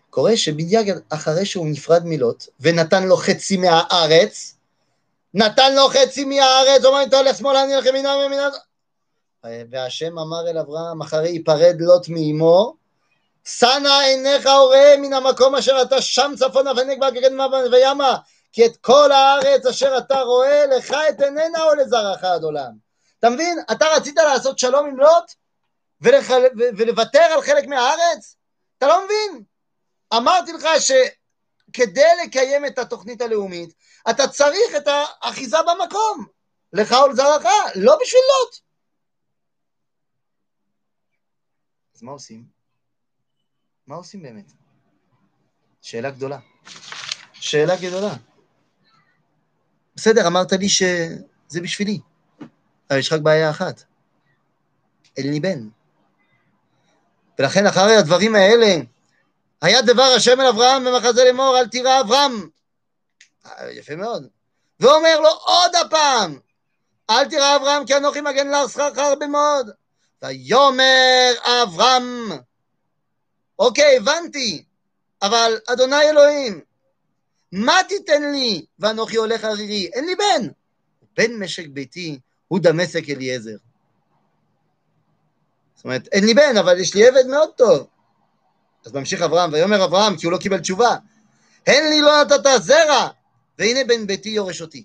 [0.10, 4.56] קורה שבדיוק אחרי שהוא נפרד מלוט ונתן לו חצי מהארץ,
[5.34, 8.50] נתן לו חצי מהארץ, אומר אתה הולך שמאלה, אני הולך ימינה וימינה.
[9.70, 12.81] והשם אמר אל אברהם, אחרי ייפרד לוט מאמו,
[13.48, 18.18] שנא עיניך וראה מן המקום אשר אתה שם צפונה ונגבה כקדמה וימה,
[18.52, 22.72] כי את כל הארץ אשר אתה רואה, לך את עיננה או לזרעך עד עולם.
[23.20, 23.60] אתה מבין?
[23.72, 25.32] אתה רצית לעשות שלום עם לוט
[26.02, 26.26] ולח...
[26.78, 28.36] ולוותר על חלק מהארץ?
[28.78, 29.44] אתה לא מבין?
[30.14, 33.74] אמרתי לך שכדי לקיים את התוכנית הלאומית,
[34.10, 36.26] אתה צריך את האחיזה במקום,
[36.74, 38.56] לך ולזרעך, לא בשביל לוט.
[41.96, 42.61] אז מה עושים?
[43.88, 44.52] מה עושים באמת?
[45.82, 46.40] שאלה גדולה.
[47.34, 48.14] שאלה גדולה.
[49.96, 52.00] בסדר, אמרת לי שזה בשבילי,
[52.90, 53.84] אבל יש רק בעיה אחת,
[55.18, 55.70] אין לי בן.
[57.40, 58.76] ולכן אחרי הדברים האלה,
[59.62, 62.50] היה דבר השם אל אברהם במחזה לאמור, אל תירא אברהם.
[63.72, 64.28] יפה מאוד.
[64.80, 66.40] ואומר לו עוד הפעם,
[67.10, 69.70] אל תירא אברהם כי אנוכי מגן לך שכרך הרבה מאוד.
[70.22, 72.32] ויאמר אברהם,
[73.62, 74.64] אוקיי, הבנתי.
[75.22, 76.62] אבל אדוני אלוהים,
[77.52, 79.90] מה תיתן לי ואנוכי הולך ערירי?
[79.94, 80.48] אין לי בן.
[81.18, 83.56] בן משק ביתי הוא דמשק אליעזר.
[85.76, 87.88] זאת אומרת, אין לי בן, אבל יש לי עבד מאוד טוב.
[88.86, 90.96] אז ממשיך אברהם, ויאמר אברהם, כי הוא לא קיבל תשובה,
[91.68, 93.08] הן לי לא נתת זרע,
[93.60, 94.84] והנה בן ביתי יורש אותי.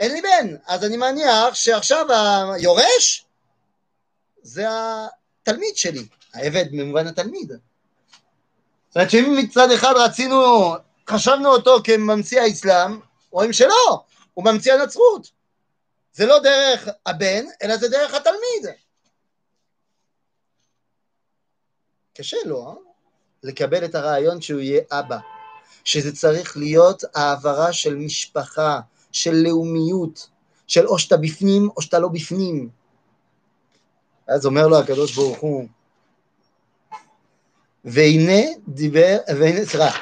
[0.00, 2.06] אין לי בן, אז אני מניח שעכשיו
[2.54, 3.26] היורש
[4.42, 7.52] זה התלמיד שלי, העבד במובן התלמיד.
[8.94, 10.72] זאת אומרת שאם מצד אחד רצינו,
[11.10, 15.30] חשבנו אותו כממציא האסלאם, רואים שלא, הוא ממציא הנצרות.
[16.12, 18.76] זה לא דרך הבן, אלא זה דרך התלמיד.
[22.14, 22.74] קשה לו, אה?
[23.42, 25.18] לקבל את הרעיון שהוא יהיה אבא.
[25.84, 28.80] שזה צריך להיות העברה של משפחה,
[29.12, 30.28] של לאומיות,
[30.66, 32.68] של או שאתה בפנים או שאתה לא בפנים.
[34.28, 35.68] אז אומר לו הקדוש ברוך הוא,
[37.84, 39.98] והנה דיבר, והנה, סליחה,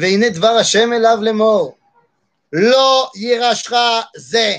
[0.00, 1.78] והנה דבר השם אליו לאמור,
[2.52, 3.72] לא יירשך
[4.16, 4.56] זה,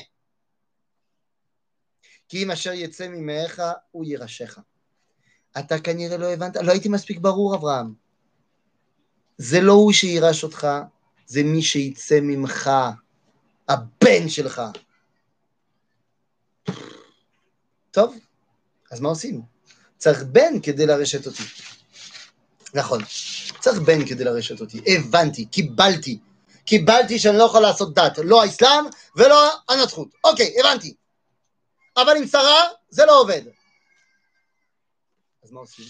[2.30, 3.62] כי אם אשר יצא ממאיך
[3.92, 4.60] הוא יירשך.
[5.60, 7.94] אתה כנראה לא הבנת, לא הייתי מספיק ברור אברהם.
[9.38, 10.68] זה לא הוא שיירש אותך,
[11.26, 12.70] זה מי שיצא ממך,
[13.70, 14.62] הבן שלך.
[17.92, 18.16] טוב,
[18.92, 19.42] אז מה עושים?
[19.98, 21.44] צריך בן כדי לרשת אותי.
[22.74, 23.02] נכון,
[23.60, 24.82] צריך בן כדי לרשת אותי.
[24.88, 26.20] הבנתי, קיבלתי.
[26.66, 30.08] קיבלתי שאני לא יכול לעשות דת, לא האסלאם ולא הנצחות.
[30.24, 30.96] אוקיי, הבנתי.
[31.98, 33.42] אבל עם שרה זה לא עובד.
[35.44, 35.86] אז מה עושים?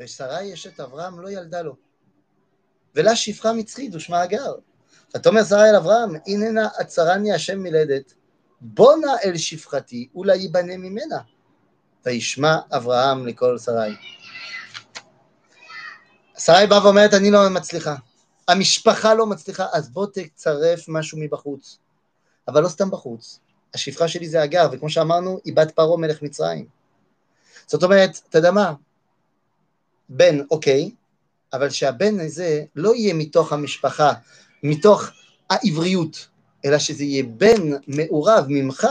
[0.00, 1.76] ושרה יש את אברהם לא ילדה לו.
[2.94, 4.54] ולה שפחה מצחית ושמה הגר.
[5.16, 8.14] ותאמר שרה אל אברהם, הננה עצרני השם מלדת,
[8.60, 11.18] בונה אל שפחתי, אולי ייבנה ממנה.
[12.04, 13.94] וישמע אברהם לכל שרי.
[16.38, 17.94] שרי באה ואומרת, אני לא מצליחה.
[18.48, 21.78] המשפחה לא מצליחה, אז בוא תצרף משהו מבחוץ.
[22.48, 23.40] אבל לא סתם בחוץ.
[23.74, 26.66] השפחה שלי זה הגר, וכמו שאמרנו, היא בת פרעה מלך מצרים.
[27.66, 28.72] זאת אומרת, אתה יודע מה?
[30.08, 30.90] בן, אוקיי,
[31.52, 34.12] אבל שהבן הזה לא יהיה מתוך המשפחה,
[34.62, 35.04] מתוך
[35.50, 36.28] העבריות,
[36.64, 38.86] אלא שזה יהיה בן מעורב ממך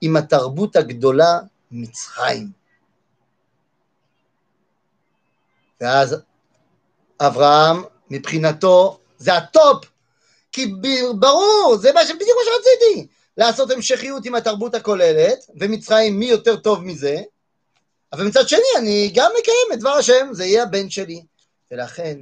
[0.00, 1.38] עם התרבות הגדולה
[1.70, 2.50] מצרים.
[5.80, 6.16] ואז
[7.20, 9.84] אברהם, מבחינתו, זה הטופ,
[10.52, 10.74] כי
[11.18, 13.06] ברור, זה מה, בדיוק מה שרציתי,
[13.36, 17.22] לעשות המשכיות עם התרבות הכוללת, ומצרים מי יותר טוב מזה,
[18.12, 21.22] אבל מצד שני אני גם מקיים את דבר השם, זה יהיה הבן שלי.
[21.70, 22.18] ולכן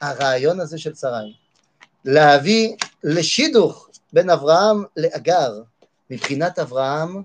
[0.00, 1.34] הרעיון הזה של שרי,
[2.04, 5.52] להביא לשידוך בין אברהם להגר,
[6.10, 7.22] מבחינת אברהם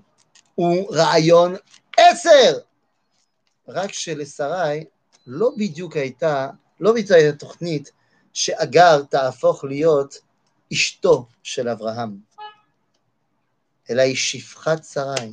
[0.54, 1.56] הוא רעיון
[1.96, 2.58] עשר,
[3.68, 4.84] רק שלשרי
[5.26, 6.48] לא בדיוק הייתה,
[6.80, 7.90] לא בדיוק הייתה תוכנית
[8.32, 10.18] שאגר תהפוך להיות
[10.72, 12.18] אשתו של אברהם,
[13.90, 15.32] אלא היא שפחת שרי.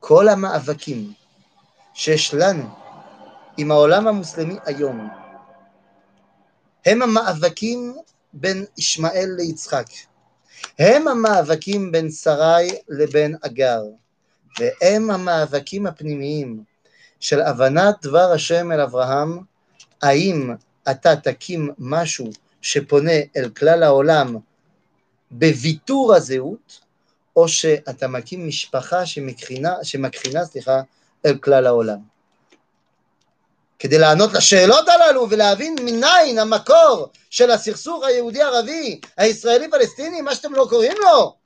[0.00, 1.12] כל המאבקים
[1.94, 2.74] שיש לנו
[3.56, 5.08] עם העולם המוסלמי היום,
[6.86, 7.96] הם המאבקים
[8.32, 9.86] בין ישמעאל ליצחק,
[10.78, 13.82] הם המאבקים בין שרי לבין אגר,
[14.58, 16.62] והם המאבקים הפנימיים
[17.20, 19.40] של הבנת דבר השם אל אברהם,
[20.02, 20.54] האם
[20.90, 22.30] אתה תקים משהו
[22.62, 24.36] שפונה אל כלל העולם
[25.30, 26.80] בוויתור הזהות,
[27.36, 30.80] או שאתה מקים משפחה שמקרינה, שמקרינה סליחה,
[31.26, 31.98] אל כלל העולם.
[33.78, 40.96] כדי לענות לשאלות הללו ולהבין מניין המקור של הסכסוך היהודי-ערבי, הישראלי-פלסטיני, מה שאתם לא קוראים
[41.00, 41.36] לו,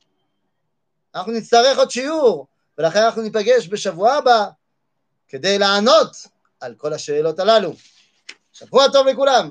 [1.15, 2.47] אנחנו נצטרך עוד שיעור,
[2.79, 4.47] ולכן אנחנו ניפגש בשבוע הבא
[5.29, 6.17] כדי לענות
[6.61, 7.73] על כל השאלות הללו.
[8.53, 9.49] שבוע טוב לכולם.